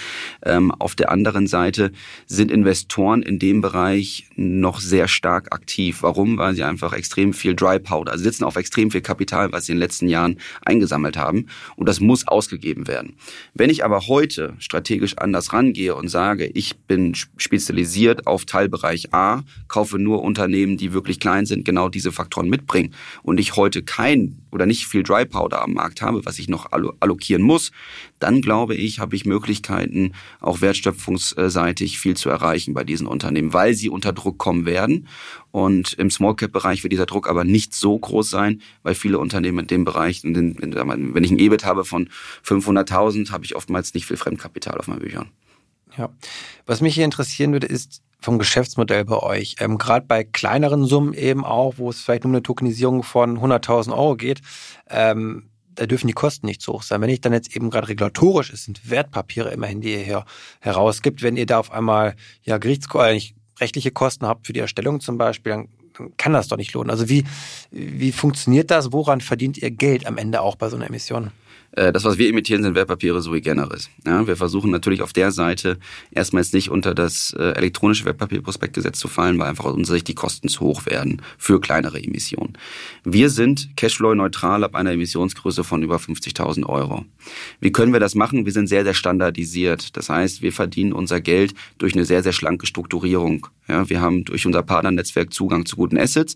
Ähm, 0.44 0.72
auf 0.72 0.96
der 0.96 1.12
anderen 1.12 1.48
Seite 1.48 1.92
sind 2.26 2.52
Investoren 2.52 3.22
in 3.22 3.40
dem 3.40 3.62
Bereich 3.62 4.28
noch 4.36 4.80
sehr 4.80 5.08
stark 5.08 5.54
aktiv. 5.54 6.00
Warum? 6.02 6.38
Weil 6.38 6.56
sie 6.56 6.64
einfach 6.64 6.94
extrem 6.94 7.34
viel 7.34 7.56
Dry 7.56 7.80
Powder, 7.80 8.12
also 8.12 8.24
sitzen 8.24 8.44
auf 8.44 8.56
extrem 8.56 8.92
viel 8.92 9.02
Kapital, 9.02 9.52
was 9.52 9.66
sie 9.66 9.72
in 9.72 9.78
den 9.78 9.84
letzten 9.84 10.08
Jahren 10.10 10.38
eingesammelt 10.64 11.18
haben. 11.18 11.48
Und 11.76 11.88
das 11.88 12.00
muss 12.00 12.28
ausgegeben 12.28 12.88
werden. 12.88 13.16
Wenn 13.54 13.70
ich 13.70 13.86
aber 13.86 14.08
heute 14.08 14.54
strategisch 14.60 15.18
anders 15.18 15.54
rangehe 15.54 15.96
und 15.96 16.10
sage, 16.10 16.46
ich 16.54 16.78
bin 16.88 17.16
spezialisiert 17.38 18.28
auf 18.28 18.46
Teilbereich 18.46 19.14
A, 19.14 19.42
kaufe 19.68 19.98
nur 19.98 20.22
Unternehmen, 20.22 20.73
Unternehmen, 20.74 20.78
die 20.78 20.94
wirklich 20.94 21.20
klein 21.20 21.46
sind, 21.46 21.66
genau 21.66 21.90
diese 21.90 22.12
Faktoren 22.12 22.50
mitbringen 22.50 22.94
und 23.24 23.40
ich 23.40 23.56
heute 23.56 23.84
kein 23.84 24.38
oder 24.52 24.66
nicht 24.66 24.88
viel 24.88 25.04
Dry 25.04 25.26
Powder 25.26 25.62
am 25.62 25.74
Markt 25.74 26.02
habe, 26.02 26.26
was 26.26 26.40
ich 26.40 26.48
noch 26.48 26.72
allokieren 26.72 27.42
muss, 27.42 27.72
dann 28.20 28.42
glaube 28.42 28.76
ich, 28.76 29.00
habe 29.00 29.16
ich 29.16 29.26
Möglichkeiten, 29.26 30.14
auch 30.40 30.62
wertschöpfungsseitig 30.62 32.00
viel 32.00 32.16
zu 32.16 32.30
erreichen 32.30 32.74
bei 32.74 32.84
diesen 32.84 33.08
Unternehmen, 33.08 33.54
weil 33.54 33.74
sie 33.74 33.90
unter 33.90 34.14
Druck 34.14 34.38
kommen 34.38 34.66
werden. 34.66 35.08
Und 35.52 35.94
im 35.94 36.10
Small 36.10 36.36
Cap 36.36 36.52
Bereich 36.52 36.84
wird 36.84 36.94
dieser 36.94 37.06
Druck 37.06 37.30
aber 37.30 37.44
nicht 37.44 37.74
so 37.74 37.98
groß 37.98 38.30
sein, 38.30 38.62
weil 38.82 38.96
viele 38.96 39.20
Unternehmen 39.20 39.60
in 39.60 39.68
dem 39.68 39.86
Bereich, 39.86 40.24
wenn 40.24 41.24
ich 41.24 41.32
ein 41.32 41.40
EBIT 41.40 41.66
habe 41.66 41.86
von 41.86 42.10
500.000, 42.46 43.32
habe 43.32 43.46
ich 43.46 43.56
oftmals 43.56 43.94
nicht 43.94 44.06
viel 44.06 44.18
Fremdkapital 44.18 44.78
auf 44.78 44.88
meinen 44.88 45.02
Büchern. 45.02 45.30
Ja. 45.98 46.10
Was 46.66 46.82
mich 46.82 46.96
hier 46.96 47.06
interessieren 47.06 47.52
würde, 47.52 47.68
ist, 47.68 48.02
vom 48.20 48.40
Geschäftsmodell 48.40 49.06
bei 49.06 49.18
euch? 49.18 49.58
Ähm, 49.60 49.78
Gerade 49.78 50.06
bei 50.08 50.24
kleineren 50.24 50.86
Summen 50.86 51.14
eben 51.14 51.44
auch, 51.44 51.76
wo 51.78 51.90
es 51.90 52.02
vielleicht 52.02 52.24
nur 52.24 52.34
eine 52.34 52.44
Tokenisierung 52.44 53.04
von 53.04 53.38
100.000 53.40 53.92
Euro 53.92 54.16
geht, 54.16 54.42
ähm, 54.90 55.50
da 55.76 55.86
dürfen 55.86 56.08
die 56.08 56.14
Kosten 56.14 56.46
nicht 56.46 56.62
so 56.62 56.74
hoch 56.74 56.84
sein. 56.84 57.02
Wenn 57.02 57.10
ich 57.10 57.22
dann 57.22 57.34
jetzt 57.34 57.56
eben 57.56 57.70
gerade 57.70 57.90
regulatorisch, 57.90 58.52
es 58.52 58.66
sind 58.66 58.90
Wertpapiere 58.90 59.52
immerhin, 59.52 59.82
die 59.82 59.94
ihr 59.94 60.04
hier 60.04 60.26
herausgibt, 60.62 61.22
wenn 61.22 61.36
ihr 61.36 61.46
da 61.46 61.60
auf 61.60 61.72
einmal 61.72 62.16
ja 62.44 62.58
Gerichts 62.58 62.88
äh, 62.94 63.20
rechtliche 63.60 63.92
Kosten 63.92 64.26
habt 64.26 64.48
für 64.48 64.54
die 64.54 64.60
Erstellung 64.60 65.00
zum 65.00 65.18
Beispiel, 65.18 65.52
dann, 65.52 65.68
dann 65.98 66.18
kann 66.18 66.34
das 66.34 66.48
doch 66.48 66.58
nicht 66.58 66.74
lohnen. 66.74 66.90
Also 66.90 67.10
wie, 67.10 67.24
wie 67.72 68.12
funktioniert 68.12 68.72
das? 68.72 68.92
Woran 68.92 69.22
verdient 69.22 69.58
ihr 69.58 69.72
Geld 69.72 70.06
am 70.06 70.18
Ende 70.18 70.42
auch 70.42 70.56
bei 70.56 70.70
so 70.70 70.76
einer 70.76 70.88
Emission? 70.88 71.32
Äh, 71.76 71.92
das, 71.92 72.04
was 72.04 72.18
wir 72.18 72.30
imitieren, 72.30 72.64
sind 72.64 72.76
Wertpapiere 72.76 73.22
sui 73.22 73.42
generis. 73.42 73.90
Ja, 74.06 74.28
wir 74.28 74.36
versuchen 74.36 74.72
natürlich 74.72 75.02
auf 75.02 75.14
der 75.14 75.32
Seite 75.32 75.78
erstmals 76.12 76.54
nicht 76.54 76.70
unter 76.70 76.94
das 76.94 77.36
äh, 77.38 77.52
elektronische 77.52 78.06
Wertpapierprospektgesetz 78.06 79.00
zu 79.00 79.08
fallen, 79.08 79.40
weil 79.40 79.50
einfach 79.50 79.66
aus 79.66 79.74
unserer 79.74 79.96
Sicht 79.96 80.08
die 80.08 80.16
Kosten 80.16 80.50
zu 80.50 80.62
hoch 80.62 80.86
werden 80.86 81.22
für 81.38 81.60
kleinere 81.60 82.02
Emissionen. 82.02 82.54
Wir 83.04 83.30
sind 83.30 83.76
Cashflow-neutral 83.76 84.64
ab 84.64 84.76
einer 84.76 84.92
Emissionsgröße 84.92 85.64
von 85.64 85.82
über 85.82 85.98
50.000 85.98 86.66
Euro. 86.68 87.06
Wie 87.60 87.72
können 87.72 87.94
wir 87.94 88.00
das 88.00 88.16
machen? 88.16 88.46
Wir 88.46 88.52
sind 88.52 88.68
sehr, 88.68 88.84
sehr 88.84 88.94
standardisiert. 88.94 89.98
Das 89.98 90.10
heißt, 90.10 90.42
wir 90.42 90.54
verdienen 90.54 90.94
unser 90.94 91.22
Geld 91.22 91.54
durch 91.80 91.94
eine 91.94 92.06
sehr, 92.06 92.22
sehr 92.22 92.34
schlanke 92.34 92.68
Strukturierung. 92.68 93.48
Ja, 93.68 93.90
wir 93.90 94.02
haben 94.02 94.26
durch 94.26 94.46
unser 94.46 94.62
Partnernetzwerk 94.62 95.34
Zugang 95.34 95.66
zu 95.66 95.78
guten 95.78 95.98
Assets. 95.98 96.36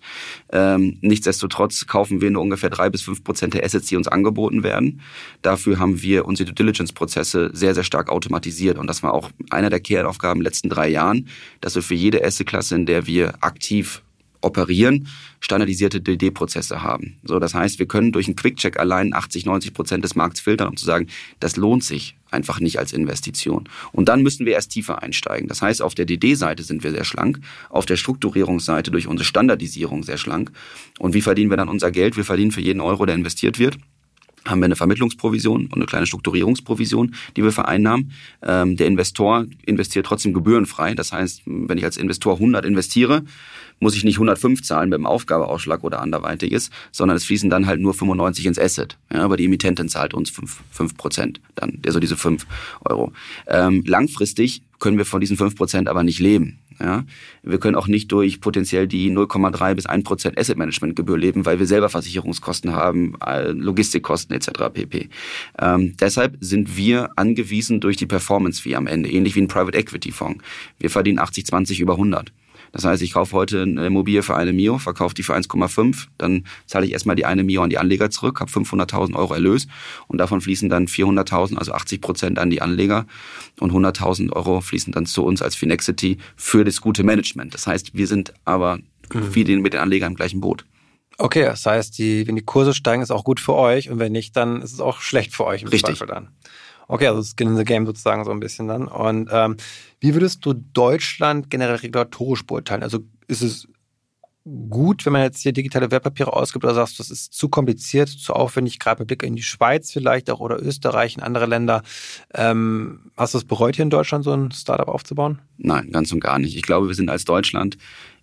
Ähm, 0.51 0.97
nichtsdestotrotz 1.01 1.85
kaufen 1.85 2.21
wir 2.21 2.31
nur 2.31 2.41
ungefähr 2.41 2.69
drei 2.69 2.89
bis 2.89 3.01
fünf 3.01 3.23
Prozent 3.23 3.53
der 3.53 3.65
Assets, 3.65 3.87
die 3.87 3.97
uns 3.97 4.07
angeboten 4.07 4.63
werden. 4.63 5.01
Dafür 5.41 5.79
haben 5.79 6.01
wir 6.01 6.25
unsere 6.25 6.47
Due 6.47 6.55
Diligence-Prozesse 6.55 7.51
sehr, 7.53 7.73
sehr 7.73 7.83
stark 7.83 8.09
automatisiert. 8.09 8.77
Und 8.77 8.87
das 8.87 9.03
war 9.03 9.13
auch 9.13 9.31
einer 9.49 9.69
der 9.69 9.79
Kernaufgaben 9.79 10.39
in 10.39 10.43
den 10.43 10.51
letzten 10.51 10.69
drei 10.69 10.89
Jahren, 10.89 11.27
dass 11.61 11.75
wir 11.75 11.81
für 11.81 11.95
jede 11.95 12.23
Asset-Klasse, 12.23 12.75
in 12.75 12.85
der 12.85 13.07
wir 13.07 13.35
aktiv 13.41 14.01
operieren, 14.41 15.07
standardisierte 15.39 16.01
DD-Prozesse 16.01 16.81
haben. 16.81 17.17
So, 17.23 17.39
das 17.39 17.53
heißt, 17.53 17.79
wir 17.79 17.87
können 17.87 18.11
durch 18.11 18.27
einen 18.27 18.35
Quick-Check 18.35 18.79
allein 18.79 19.13
80, 19.13 19.45
90 19.45 19.73
Prozent 19.73 20.03
des 20.03 20.15
Markts 20.15 20.39
filtern, 20.39 20.69
um 20.69 20.77
zu 20.77 20.85
sagen, 20.85 21.07
das 21.39 21.55
lohnt 21.57 21.83
sich 21.83 22.15
einfach 22.31 22.59
nicht 22.59 22.79
als 22.79 22.93
Investition. 22.93 23.69
Und 23.91 24.09
dann 24.09 24.21
müssen 24.21 24.45
wir 24.45 24.53
erst 24.53 24.71
tiefer 24.71 25.01
einsteigen. 25.01 25.47
Das 25.47 25.61
heißt, 25.61 25.81
auf 25.81 25.95
der 25.95 26.05
DD-Seite 26.05 26.63
sind 26.63 26.83
wir 26.83 26.91
sehr 26.91 27.05
schlank, 27.05 27.39
auf 27.69 27.85
der 27.85 27.97
Strukturierungsseite 27.97 28.91
durch 28.91 29.07
unsere 29.07 29.25
Standardisierung 29.25 30.03
sehr 30.03 30.17
schlank. 30.17 30.51
Und 30.99 31.13
wie 31.13 31.21
verdienen 31.21 31.49
wir 31.49 31.57
dann 31.57 31.69
unser 31.69 31.91
Geld? 31.91 32.17
Wir 32.17 32.25
verdienen 32.25 32.51
für 32.51 32.61
jeden 32.61 32.81
Euro, 32.81 33.05
der 33.05 33.15
investiert 33.15 33.59
wird, 33.59 33.77
haben 34.49 34.59
wir 34.59 34.65
eine 34.65 34.75
Vermittlungsprovision 34.75 35.65
und 35.65 35.75
eine 35.75 35.85
kleine 35.85 36.05
Strukturierungsprovision, 36.05 37.15
die 37.35 37.43
wir 37.43 37.51
vereinnahmen. 37.51 38.11
Ähm, 38.41 38.75
der 38.77 38.87
Investor 38.87 39.45
investiert 39.65 40.05
trotzdem 40.05 40.33
gebührenfrei. 40.33 40.95
Das 40.95 41.11
heißt, 41.11 41.43
wenn 41.45 41.77
ich 41.77 41.85
als 41.85 41.97
Investor 41.97 42.35
100 42.35 42.65
investiere, 42.65 43.23
muss 43.79 43.95
ich 43.95 44.03
nicht 44.03 44.15
105 44.15 44.63
zahlen 44.63 44.91
dem 44.91 45.05
Aufgabeausschlag 45.05 45.83
oder 45.83 46.01
anderweitiges, 46.01 46.71
sondern 46.91 47.17
es 47.17 47.25
fließen 47.25 47.49
dann 47.49 47.67
halt 47.67 47.79
nur 47.79 47.93
95 47.93 48.45
ins 48.45 48.59
Asset. 48.59 48.97
Ja, 49.13 49.21
aber 49.21 49.37
die 49.37 49.45
Emittentin 49.45 49.89
zahlt 49.89 50.13
uns 50.13 50.29
5, 50.29 50.63
5 50.71 50.97
Prozent 50.97 51.41
dann, 51.55 51.79
also 51.85 51.99
diese 51.99 52.17
5 52.17 52.45
Euro. 52.85 53.13
Ähm, 53.47 53.83
langfristig 53.85 54.63
können 54.79 54.97
wir 54.97 55.05
von 55.05 55.21
diesen 55.21 55.37
5 55.37 55.55
Prozent 55.55 55.89
aber 55.89 56.03
nicht 56.03 56.19
leben. 56.19 56.59
Ja, 56.79 57.03
wir 57.43 57.59
können 57.59 57.75
auch 57.75 57.87
nicht 57.87 58.11
durch 58.11 58.39
potenziell 58.39 58.87
die 58.87 59.11
0,3 59.11 59.73
bis 59.73 59.85
1 59.87 60.03
Prozent 60.03 60.37
Asset 60.39 60.57
Management 60.57 60.95
Gebühr 60.95 61.17
leben, 61.17 61.45
weil 61.45 61.59
wir 61.59 61.65
selber 61.65 61.89
Versicherungskosten 61.89 62.73
haben, 62.73 63.15
äh, 63.25 63.51
Logistikkosten 63.51 64.35
etc. 64.35 64.69
pp. 64.73 65.09
Ähm, 65.59 65.95
deshalb 65.99 66.37
sind 66.39 66.77
wir 66.77 67.09
angewiesen 67.15 67.79
durch 67.79 67.97
die 67.97 68.05
Performance 68.05 68.61
Fee 68.61 68.75
am 68.75 68.87
Ende, 68.87 69.09
ähnlich 69.09 69.35
wie 69.35 69.41
ein 69.41 69.47
Private 69.47 69.77
Equity 69.77 70.11
Fonds. 70.11 70.43
Wir 70.79 70.89
verdienen 70.89 71.19
80, 71.19 71.45
20 71.47 71.79
über 71.79 71.93
100. 71.93 72.31
Das 72.71 72.85
heißt, 72.85 73.01
ich 73.01 73.13
kaufe 73.13 73.33
heute 73.33 73.61
eine 73.61 73.87
Immobilie 73.87 74.23
für 74.23 74.35
eine 74.35 74.53
Mio, 74.53 74.77
verkaufe 74.77 75.15
die 75.15 75.23
für 75.23 75.35
1,5, 75.35 76.07
dann 76.17 76.45
zahle 76.65 76.85
ich 76.85 76.93
erstmal 76.93 77.15
die 77.15 77.25
eine 77.25 77.43
Mio 77.43 77.61
an 77.61 77.69
die 77.69 77.77
Anleger 77.77 78.09
zurück, 78.09 78.39
habe 78.39 78.51
500.000 78.51 79.15
Euro 79.15 79.33
Erlös 79.33 79.67
und 80.07 80.17
davon 80.17 80.41
fließen 80.41 80.69
dann 80.69 80.87
400.000, 80.87 81.57
also 81.57 81.73
80 81.73 82.01
Prozent 82.01 82.39
an 82.39 82.49
die 82.49 82.61
Anleger 82.61 83.05
und 83.59 83.71
100.000 83.71 84.33
Euro 84.33 84.61
fließen 84.61 84.93
dann 84.93 85.05
zu 85.05 85.23
uns 85.23 85.41
als 85.41 85.55
Finexity 85.55 86.17
für 86.35 86.63
das 86.63 86.81
gute 86.81 87.03
Management. 87.03 87.53
Das 87.53 87.67
heißt, 87.67 87.95
wir 87.95 88.07
sind 88.07 88.33
aber 88.45 88.77
mhm. 89.13 89.35
wie 89.35 89.43
den, 89.43 89.61
mit 89.61 89.73
den 89.73 89.79
Anlegern 89.79 90.13
im 90.13 90.15
gleichen 90.15 90.41
Boot. 90.41 90.65
Okay, 91.19 91.45
das 91.45 91.65
heißt, 91.65 91.97
die, 91.97 92.27
wenn 92.27 92.35
die 92.35 92.43
Kurse 92.43 92.75
steigen, 92.75 93.01
ist 93.01 93.11
auch 93.11 93.23
gut 93.23 93.39
für 93.39 93.55
euch 93.55 93.89
und 93.89 93.97
wenn 93.97 94.11
nicht, 94.11 94.35
dann 94.35 94.61
ist 94.61 94.73
es 94.73 94.79
auch 94.79 95.01
schlecht 95.01 95.35
für 95.35 95.45
euch 95.45 95.63
im 95.63 95.69
Richtig. 95.69 95.97
Zweifel 95.97 96.07
dann. 96.07 96.29
Okay, 96.87 97.07
also 97.07 97.21
Skin 97.21 97.49
in 97.49 97.57
the 97.57 97.65
Game 97.65 97.85
sozusagen 97.85 98.23
so 98.23 98.31
ein 98.31 98.39
bisschen 98.39 98.67
dann. 98.67 98.87
Und 98.87 99.29
ähm, 99.31 99.57
wie 99.99 100.13
würdest 100.13 100.45
du 100.45 100.53
Deutschland 100.53 101.49
generell 101.49 101.75
regulatorisch 101.75 102.45
beurteilen? 102.45 102.83
Also 102.83 102.99
ist 103.27 103.41
es 103.41 103.67
gut, 104.69 105.05
wenn 105.05 105.13
man 105.13 105.23
jetzt 105.23 105.41
hier 105.41 105.51
digitale 105.51 105.91
Wertpapiere 105.91 106.33
ausgibt 106.33 106.63
oder 106.63 106.73
sagst, 106.73 106.99
das 106.99 107.11
ist 107.11 107.33
zu 107.33 107.49
kompliziert, 107.49 108.09
zu 108.09 108.33
aufwendig, 108.33 108.79
gerade 108.79 109.01
mit 109.01 109.07
Blick 109.07 109.23
in 109.23 109.35
die 109.35 109.43
Schweiz 109.43 109.91
vielleicht 109.91 110.29
auch 110.29 110.39
oder 110.39 110.61
Österreich 110.61 111.17
und 111.17 111.23
andere 111.23 111.45
Länder. 111.45 111.83
Ähm, 112.33 113.11
hast 113.17 113.33
du 113.33 113.39
es 113.39 113.45
bereut, 113.45 113.75
hier 113.75 113.83
in 113.83 113.89
Deutschland 113.89 114.23
so 114.23 114.31
ein 114.31 114.51
Startup 114.51 114.87
aufzubauen? 114.87 115.39
Nein, 115.57 115.91
ganz 115.91 116.11
und 116.11 116.21
gar 116.21 116.39
nicht. 116.39 116.55
Ich 116.55 116.61
glaube, 116.61 116.87
wir 116.87 116.95
sind 116.95 117.09
als 117.09 117.25
Deutschland 117.25 117.77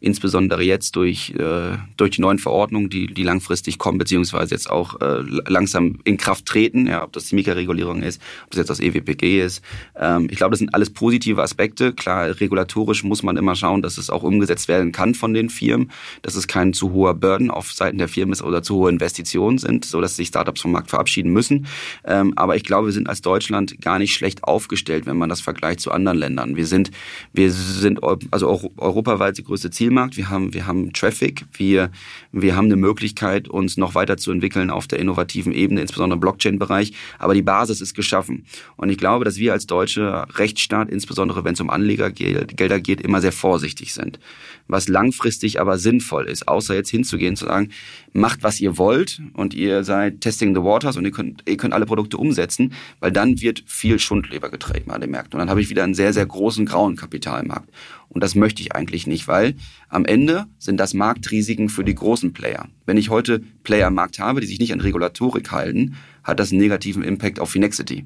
insbesondere 0.04 0.62
jetzt 0.62 0.96
durch, 0.96 1.30
äh, 1.30 1.78
durch 1.96 2.10
die 2.10 2.20
neuen 2.20 2.38
Verordnungen, 2.38 2.90
die, 2.90 3.06
die 3.06 3.22
langfristig 3.22 3.78
kommen, 3.78 3.98
beziehungsweise 3.98 4.54
jetzt 4.54 4.68
auch 4.68 5.00
äh, 5.00 5.22
langsam 5.46 5.98
in 6.04 6.18
Kraft 6.18 6.46
treten, 6.46 6.86
ja, 6.86 7.02
ob 7.02 7.12
das 7.12 7.26
die 7.26 7.34
Mika-Regulierung 7.34 8.02
ist, 8.02 8.20
ob 8.44 8.50
das 8.50 8.58
jetzt 8.58 8.70
das 8.70 8.80
EWPG 8.80 9.40
ist. 9.42 9.62
Ähm, 9.98 10.28
ich 10.30 10.36
glaube, 10.36 10.50
das 10.50 10.58
sind 10.58 10.74
alles 10.74 10.90
positive 10.90 11.42
Aspekte. 11.42 11.94
Klar, 11.94 12.38
regulatorisch 12.38 13.02
muss 13.02 13.22
man 13.22 13.36
immer 13.38 13.56
schauen, 13.56 13.80
dass 13.80 13.96
es 13.96 14.10
auch 14.10 14.22
umgesetzt 14.22 14.68
werden 14.68 14.92
kann 14.92 15.14
von 15.14 15.32
den 15.32 15.48
Firmen, 15.48 15.90
dass 16.20 16.34
es 16.34 16.46
kein 16.46 16.74
zu 16.74 16.92
hoher 16.92 17.14
Burden 17.14 17.50
auf 17.50 17.72
Seiten 17.72 17.96
der 17.96 18.08
Firmen 18.08 18.32
ist 18.32 18.42
oder 18.42 18.62
zu 18.62 18.76
hohe 18.76 18.90
Investitionen 18.90 19.56
sind, 19.56 19.86
so 19.86 20.02
dass 20.02 20.16
sich 20.16 20.28
Startups 20.28 20.60
vom 20.60 20.72
Markt 20.72 20.90
verabschieden 20.90 21.32
müssen. 21.32 21.66
Ähm, 22.04 22.34
aber 22.36 22.56
ich 22.56 22.64
glaube, 22.64 22.88
wir 22.88 22.92
sind 22.92 23.08
als 23.08 23.22
Deutschland 23.22 23.80
gar 23.80 23.98
nicht 23.98 24.12
schlecht 24.12 24.44
aufgestellt, 24.44 25.06
wenn 25.06 25.16
man 25.16 25.30
das 25.30 25.40
vergleicht 25.40 25.80
zu 25.80 25.92
anderen 25.92 26.18
Ländern. 26.18 26.56
Wir 26.56 26.66
sind, 26.66 26.90
wir 27.32 27.50
sind 27.50 28.00
also 28.30 28.70
europaweit 28.76 29.38
die 29.38 29.44
größte 29.44 29.70
Ziel 29.70 29.93
Zielmarkt, 29.94 30.16
wir 30.16 30.28
haben, 30.28 30.52
wir 30.52 30.66
haben 30.66 30.92
Traffic, 30.92 31.44
wir, 31.56 31.90
wir 32.32 32.56
haben 32.56 32.64
eine 32.64 32.74
Möglichkeit, 32.74 33.46
uns 33.46 33.76
noch 33.76 33.94
weiterzuentwickeln 33.94 34.68
auf 34.70 34.88
der 34.88 34.98
innovativen 34.98 35.52
Ebene, 35.52 35.82
insbesondere 35.82 36.16
im 36.16 36.20
Blockchain-Bereich. 36.20 36.92
Aber 37.20 37.32
die 37.32 37.42
Basis 37.42 37.80
ist 37.80 37.94
geschaffen. 37.94 38.44
Und 38.76 38.90
ich 38.90 38.98
glaube, 38.98 39.24
dass 39.24 39.36
wir 39.36 39.52
als 39.52 39.66
deutsche 39.66 40.26
Rechtsstaat, 40.36 40.90
insbesondere 40.90 41.44
wenn 41.44 41.54
es 41.54 41.60
um 41.60 41.70
Anlegergelder 41.70 42.80
geht, 42.80 43.00
immer 43.02 43.20
sehr 43.20 43.30
vorsichtig 43.30 43.94
sind. 43.94 44.18
Was 44.66 44.88
langfristig 44.88 45.60
aber 45.60 45.78
sinnvoll 45.78 46.26
ist, 46.26 46.48
außer 46.48 46.74
jetzt 46.74 46.90
hinzugehen, 46.90 47.36
zu 47.36 47.44
sagen, 47.44 47.70
macht, 48.14 48.44
was 48.44 48.60
ihr 48.60 48.78
wollt 48.78 49.20
und 49.34 49.54
ihr 49.54 49.82
seid 49.82 50.20
testing 50.20 50.54
the 50.54 50.62
waters 50.62 50.96
und 50.96 51.04
ihr 51.04 51.10
könnt, 51.10 51.42
ihr 51.46 51.56
könnt 51.56 51.74
alle 51.74 51.84
Produkte 51.84 52.16
umsetzen, 52.16 52.72
weil 53.00 53.10
dann 53.12 53.40
wird 53.40 53.64
viel 53.66 53.98
Schundleber 53.98 54.50
getreten 54.50 54.92
an 54.92 55.00
den 55.00 55.10
Märkten. 55.10 55.34
Und 55.34 55.40
dann 55.40 55.50
habe 55.50 55.60
ich 55.60 55.68
wieder 55.68 55.82
einen 55.84 55.94
sehr, 55.94 56.12
sehr 56.12 56.24
großen 56.24 56.64
grauen 56.64 56.96
Kapitalmarkt. 56.96 57.68
Und 58.08 58.22
das 58.22 58.36
möchte 58.36 58.62
ich 58.62 58.74
eigentlich 58.74 59.08
nicht, 59.08 59.26
weil 59.26 59.56
am 59.88 60.04
Ende 60.04 60.46
sind 60.58 60.78
das 60.78 60.94
Marktrisiken 60.94 61.68
für 61.68 61.82
die 61.82 61.96
großen 61.96 62.32
Player. 62.32 62.68
Wenn 62.86 62.96
ich 62.96 63.10
heute 63.10 63.40
Player 63.64 63.88
am 63.88 63.94
Markt 63.94 64.20
habe, 64.20 64.40
die 64.40 64.46
sich 64.46 64.60
nicht 64.60 64.72
an 64.72 64.80
Regulatorik 64.80 65.50
halten, 65.50 65.96
hat 66.22 66.38
das 66.38 66.52
einen 66.52 66.60
negativen 66.60 67.02
Impact 67.02 67.40
auf 67.40 67.50
Finexity. 67.50 68.04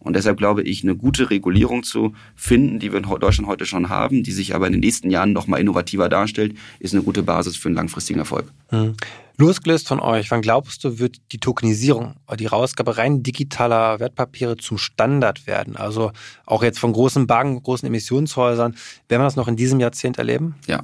Und 0.00 0.16
deshalb 0.16 0.38
glaube 0.38 0.62
ich, 0.62 0.82
eine 0.82 0.96
gute 0.96 1.30
Regulierung 1.30 1.82
zu 1.82 2.14
finden, 2.34 2.78
die 2.78 2.90
wir 2.90 2.98
in 2.98 3.20
Deutschland 3.20 3.48
heute 3.48 3.66
schon 3.66 3.88
haben, 3.88 4.22
die 4.22 4.32
sich 4.32 4.54
aber 4.54 4.66
in 4.66 4.72
den 4.72 4.80
nächsten 4.80 5.10
Jahren 5.10 5.32
noch 5.32 5.46
mal 5.46 5.58
innovativer 5.58 6.08
darstellt, 6.08 6.56
ist 6.80 6.94
eine 6.94 7.02
gute 7.02 7.22
Basis 7.22 7.56
für 7.56 7.68
einen 7.68 7.76
langfristigen 7.76 8.18
Erfolg. 8.18 8.46
Mhm. 8.70 8.96
Losgelöst 9.36 9.88
von 9.88 10.00
euch, 10.00 10.30
wann 10.30 10.42
glaubst 10.42 10.84
du, 10.84 10.98
wird 10.98 11.16
die 11.32 11.38
Tokenisierung, 11.38 12.16
die 12.38 12.46
Rausgabe 12.46 12.98
rein 12.98 13.22
digitaler 13.22 13.98
Wertpapiere 13.98 14.58
zum 14.58 14.76
Standard 14.76 15.46
werden? 15.46 15.76
Also 15.76 16.12
auch 16.44 16.62
jetzt 16.62 16.78
von 16.78 16.92
großen 16.92 17.26
Banken, 17.26 17.62
großen 17.62 17.86
Emissionshäusern. 17.86 18.74
Werden 19.08 19.22
wir 19.22 19.24
das 19.24 19.36
noch 19.36 19.48
in 19.48 19.56
diesem 19.56 19.80
Jahrzehnt 19.80 20.18
erleben? 20.18 20.56
Ja, 20.66 20.82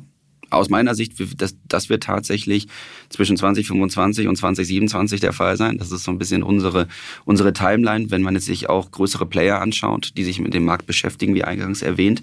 aus 0.51 0.69
meiner 0.69 0.95
Sicht, 0.95 1.15
das, 1.41 1.57
das 1.69 1.89
wird 1.89 2.05
tatsächlich 2.05 2.67
zwischen 3.09 3.37
2025 3.37 4.29
und 4.29 4.37
2027 4.37 5.21
der 5.21 5.33
Fall 5.33 5.57
sein. 5.57 5.79
Das 5.79 5.93
ist 5.93 6.05
so 6.05 6.11
ein 6.11 6.19
bisschen 6.19 6.43
unsere, 6.43 6.89
unsere 7.25 7.53
Timeline, 7.53 8.11
wenn 8.11 8.23
man 8.23 8.35
jetzt 8.35 8.47
sich 8.47 8.69
auch 8.69 8.91
größere 8.91 9.27
Player 9.27 9.61
anschaut, 9.61 10.13
die 10.17 10.25
sich 10.25 10.41
mit 10.41 10.55
dem 10.55 10.65
Markt 10.65 10.87
beschäftigen, 10.87 11.35
wie 11.35 11.45
eingangs 11.45 11.83
erwähnt. 11.83 12.23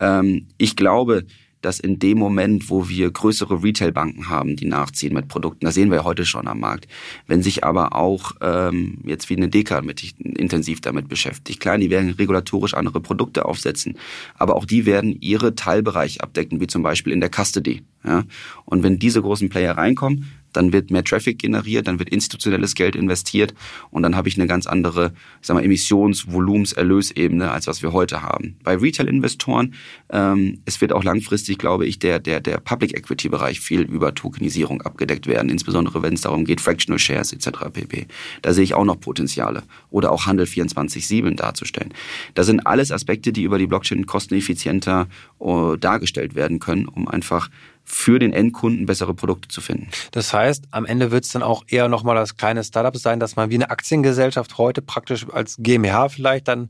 Ähm, 0.00 0.46
ich 0.58 0.76
glaube, 0.76 1.24
dass 1.62 1.80
in 1.80 1.98
dem 1.98 2.18
Moment, 2.18 2.68
wo 2.68 2.88
wir 2.88 3.10
größere 3.10 3.62
Retailbanken 3.62 4.28
haben, 4.28 4.56
die 4.56 4.66
nachziehen 4.66 5.14
mit 5.14 5.28
Produkten, 5.28 5.64
das 5.64 5.74
sehen 5.74 5.90
wir 5.90 5.98
ja 5.98 6.04
heute 6.04 6.26
schon 6.26 6.46
am 6.48 6.60
Markt, 6.60 6.86
wenn 7.26 7.42
sich 7.42 7.64
aber 7.64 7.94
auch 7.94 8.32
ähm, 8.40 8.98
jetzt 9.04 9.30
wie 9.30 9.36
eine 9.36 9.48
Deka 9.48 9.80
mit 9.80 10.02
intensiv 10.18 10.80
damit 10.80 11.08
beschäftigt, 11.08 11.60
klar, 11.60 11.78
die 11.78 11.90
werden 11.90 12.10
regulatorisch 12.10 12.74
andere 12.74 13.00
Produkte 13.00 13.46
aufsetzen, 13.46 13.96
aber 14.36 14.56
auch 14.56 14.64
die 14.64 14.86
werden 14.86 15.16
ihre 15.20 15.54
Teilbereiche 15.54 16.20
abdecken, 16.20 16.60
wie 16.60 16.66
zum 16.66 16.82
Beispiel 16.82 17.12
in 17.12 17.20
der 17.20 17.30
Custody. 17.30 17.82
Ja? 18.04 18.24
Und 18.64 18.82
wenn 18.82 18.98
diese 18.98 19.22
großen 19.22 19.48
Player 19.48 19.76
reinkommen, 19.76 20.26
dann 20.52 20.72
wird 20.72 20.90
mehr 20.90 21.04
Traffic 21.04 21.38
generiert, 21.38 21.86
dann 21.86 21.98
wird 21.98 22.08
institutionelles 22.08 22.74
Geld 22.74 22.96
investiert 22.96 23.54
und 23.90 24.02
dann 24.02 24.16
habe 24.16 24.28
ich 24.28 24.36
eine 24.36 24.46
ganz 24.46 24.66
andere, 24.66 25.12
sag 25.40 25.54
mal, 25.54 25.64
Emissionsvolumens, 25.64 26.72
Erlösebene, 26.72 27.50
als 27.50 27.66
was 27.66 27.82
wir 27.82 27.92
heute 27.92 28.22
haben. 28.22 28.56
Bei 28.62 28.76
Retail-Investoren, 28.76 29.74
ähm, 30.10 30.60
es 30.64 30.80
wird 30.80 30.92
auch 30.92 31.04
langfristig, 31.04 31.58
glaube 31.58 31.86
ich, 31.86 31.98
der, 31.98 32.18
der, 32.18 32.40
der 32.40 32.58
Public 32.58 32.96
Equity-Bereich 32.96 33.60
viel 33.60 33.82
über 33.82 34.14
Tokenisierung 34.14 34.82
abgedeckt 34.82 35.26
werden, 35.26 35.50
insbesondere 35.50 36.02
wenn 36.02 36.14
es 36.14 36.22
darum 36.22 36.44
geht, 36.44 36.60
Fractional 36.60 36.98
Shares 36.98 37.32
etc. 37.32 37.50
pp. 37.72 38.06
Da 38.42 38.52
sehe 38.52 38.64
ich 38.64 38.74
auch 38.74 38.84
noch 38.84 39.00
Potenziale. 39.00 39.62
Oder 39.90 40.12
auch 40.12 40.26
Handel 40.26 40.46
24-7 40.46 41.34
darzustellen. 41.36 41.92
Das 42.34 42.46
sind 42.46 42.66
alles 42.66 42.92
Aspekte, 42.92 43.32
die 43.32 43.42
über 43.42 43.58
die 43.58 43.66
Blockchain 43.66 44.06
kosteneffizienter 44.06 45.08
uh, 45.40 45.76
dargestellt 45.76 46.34
werden 46.34 46.58
können, 46.58 46.86
um 46.86 47.08
einfach 47.08 47.50
für 47.84 48.18
den 48.18 48.32
Endkunden 48.32 48.86
bessere 48.86 49.14
Produkte 49.14 49.48
zu 49.48 49.60
finden. 49.60 49.88
Das 50.12 50.32
heißt, 50.32 50.64
am 50.70 50.86
Ende 50.86 51.10
wird 51.10 51.24
es 51.24 51.32
dann 51.32 51.42
auch 51.42 51.64
eher 51.66 51.88
nochmal 51.88 52.14
das 52.14 52.36
kleine 52.36 52.64
Startup 52.64 52.96
sein, 52.96 53.20
dass 53.20 53.36
man 53.36 53.50
wie 53.50 53.56
eine 53.56 53.70
Aktiengesellschaft 53.70 54.58
heute 54.58 54.82
praktisch 54.82 55.26
als 55.32 55.56
GmbH 55.58 56.08
vielleicht 56.08 56.48
dann 56.48 56.68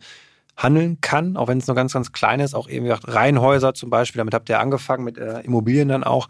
handeln 0.56 1.00
kann, 1.00 1.36
auch 1.36 1.48
wenn 1.48 1.58
es 1.58 1.66
nur 1.66 1.76
ganz, 1.76 1.92
ganz 1.92 2.12
klein 2.12 2.40
ist, 2.40 2.54
auch 2.54 2.68
eben 2.68 2.84
gesagt, 2.84 3.08
Reihenhäuser 3.08 3.74
zum 3.74 3.90
Beispiel, 3.90 4.18
damit 4.18 4.34
habt 4.34 4.48
ihr 4.48 4.60
angefangen 4.60 5.04
mit 5.04 5.18
äh, 5.18 5.40
Immobilien 5.40 5.88
dann 5.88 6.04
auch, 6.04 6.28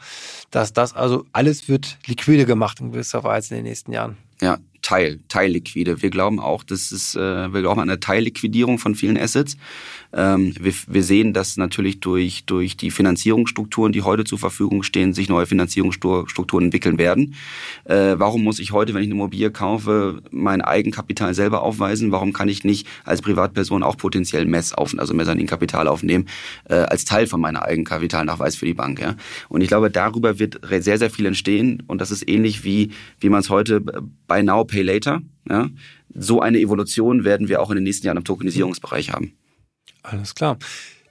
dass 0.50 0.72
das 0.72 0.94
also 0.94 1.24
alles 1.32 1.68
wird 1.68 1.98
liquide 2.06 2.46
gemacht 2.46 2.80
in 2.80 2.92
gewisser 2.92 3.24
Weise 3.24 3.54
in 3.54 3.58
den 3.58 3.64
nächsten 3.64 3.92
Jahren. 3.92 4.16
Ja, 4.40 4.58
Teil, 4.82 5.20
Teilliquide. 5.28 6.02
Wir 6.02 6.10
glauben 6.10 6.40
auch, 6.40 6.64
das 6.64 6.92
ist, 6.92 7.14
äh, 7.14 7.52
wir 7.52 7.62
glauben 7.62 7.80
an 7.80 7.88
eine 7.88 8.00
Teilliquidierung 8.00 8.78
von 8.78 8.94
vielen 8.94 9.16
Assets. 9.16 9.56
Ähm, 10.12 10.54
wir, 10.60 10.74
wir 10.88 11.02
sehen, 11.02 11.32
dass 11.32 11.56
natürlich 11.56 12.00
durch, 12.00 12.44
durch 12.44 12.76
die 12.76 12.90
Finanzierungsstrukturen, 12.90 13.92
die 13.92 14.02
heute 14.02 14.24
zur 14.24 14.38
Verfügung 14.38 14.82
stehen, 14.82 15.14
sich 15.14 15.28
neue 15.28 15.46
Finanzierungsstrukturen 15.46 16.66
entwickeln 16.66 16.98
werden. 16.98 17.34
Äh, 17.84 18.16
warum 18.18 18.42
muss 18.42 18.58
ich 18.58 18.72
heute, 18.72 18.92
wenn 18.92 19.02
ich 19.02 19.06
eine 19.06 19.14
Immobilie 19.14 19.50
kaufe, 19.50 20.20
mein 20.30 20.60
Eigenkapital 20.60 21.32
selber 21.34 21.62
aufweisen? 21.62 22.12
Warum 22.12 22.32
kann 22.32 22.48
ich 22.48 22.64
nicht 22.64 22.86
als 23.04 23.22
Privatperson 23.22 23.82
auch 23.82 23.96
potenziell 23.96 24.44
Mess 24.44 24.72
auf, 24.72 24.94
also 24.98 25.14
Mezzaninkapital 25.14 25.86
aufnehmen, 25.86 26.26
äh, 26.68 26.74
als 26.74 27.04
Teil 27.04 27.26
von 27.26 27.40
meiner 27.40 27.62
Eigenkapitalnachweis 27.62 28.56
für 28.56 28.66
die 28.66 28.74
Bank? 28.74 29.00
Ja? 29.00 29.14
Und 29.48 29.60
ich 29.60 29.68
glaube, 29.68 29.90
darüber 29.90 30.38
wird 30.40 30.60
sehr, 30.80 30.98
sehr 30.98 31.10
viel 31.10 31.26
entstehen. 31.26 31.84
Und 31.86 32.00
das 32.00 32.10
ist 32.10 32.28
ähnlich 32.28 32.64
wie, 32.64 32.90
wie 33.20 33.28
man 33.28 33.40
es 33.40 33.48
heute 33.48 33.82
bei 34.26 34.42
Now 34.42 34.64
Pay 34.72 34.82
Later. 34.82 35.22
Ja? 35.48 35.70
So 36.14 36.40
eine 36.40 36.58
Evolution 36.58 37.24
werden 37.24 37.48
wir 37.48 37.62
auch 37.62 37.70
in 37.70 37.76
den 37.76 37.84
nächsten 37.84 38.06
Jahren 38.06 38.16
im 38.16 38.24
Tokenisierungsbereich 38.24 39.12
haben. 39.12 39.36
Alles 40.02 40.34
klar. 40.34 40.58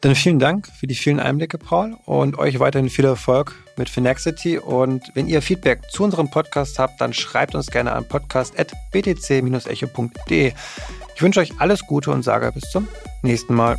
Dann 0.01 0.15
vielen 0.15 0.39
Dank 0.39 0.67
für 0.79 0.87
die 0.87 0.95
vielen 0.95 1.19
Einblicke, 1.19 1.59
Paul, 1.59 1.95
und 2.05 2.39
euch 2.39 2.59
weiterhin 2.59 2.89
viel 2.89 3.05
Erfolg 3.05 3.53
mit 3.77 3.87
Finexity. 3.87 4.57
Und 4.57 5.03
wenn 5.13 5.27
ihr 5.27 5.43
Feedback 5.43 5.81
zu 5.91 6.03
unserem 6.03 6.31
Podcast 6.31 6.79
habt, 6.79 6.99
dann 6.99 7.13
schreibt 7.13 7.53
uns 7.53 7.67
gerne 7.67 7.91
an 7.93 8.07
podcast.btc-echo.de. 8.07 10.53
Ich 11.15 11.21
wünsche 11.21 11.39
euch 11.39 11.51
alles 11.59 11.85
Gute 11.85 12.09
und 12.09 12.23
sage 12.23 12.51
bis 12.51 12.63
zum 12.71 12.87
nächsten 13.21 13.53
Mal. 13.53 13.77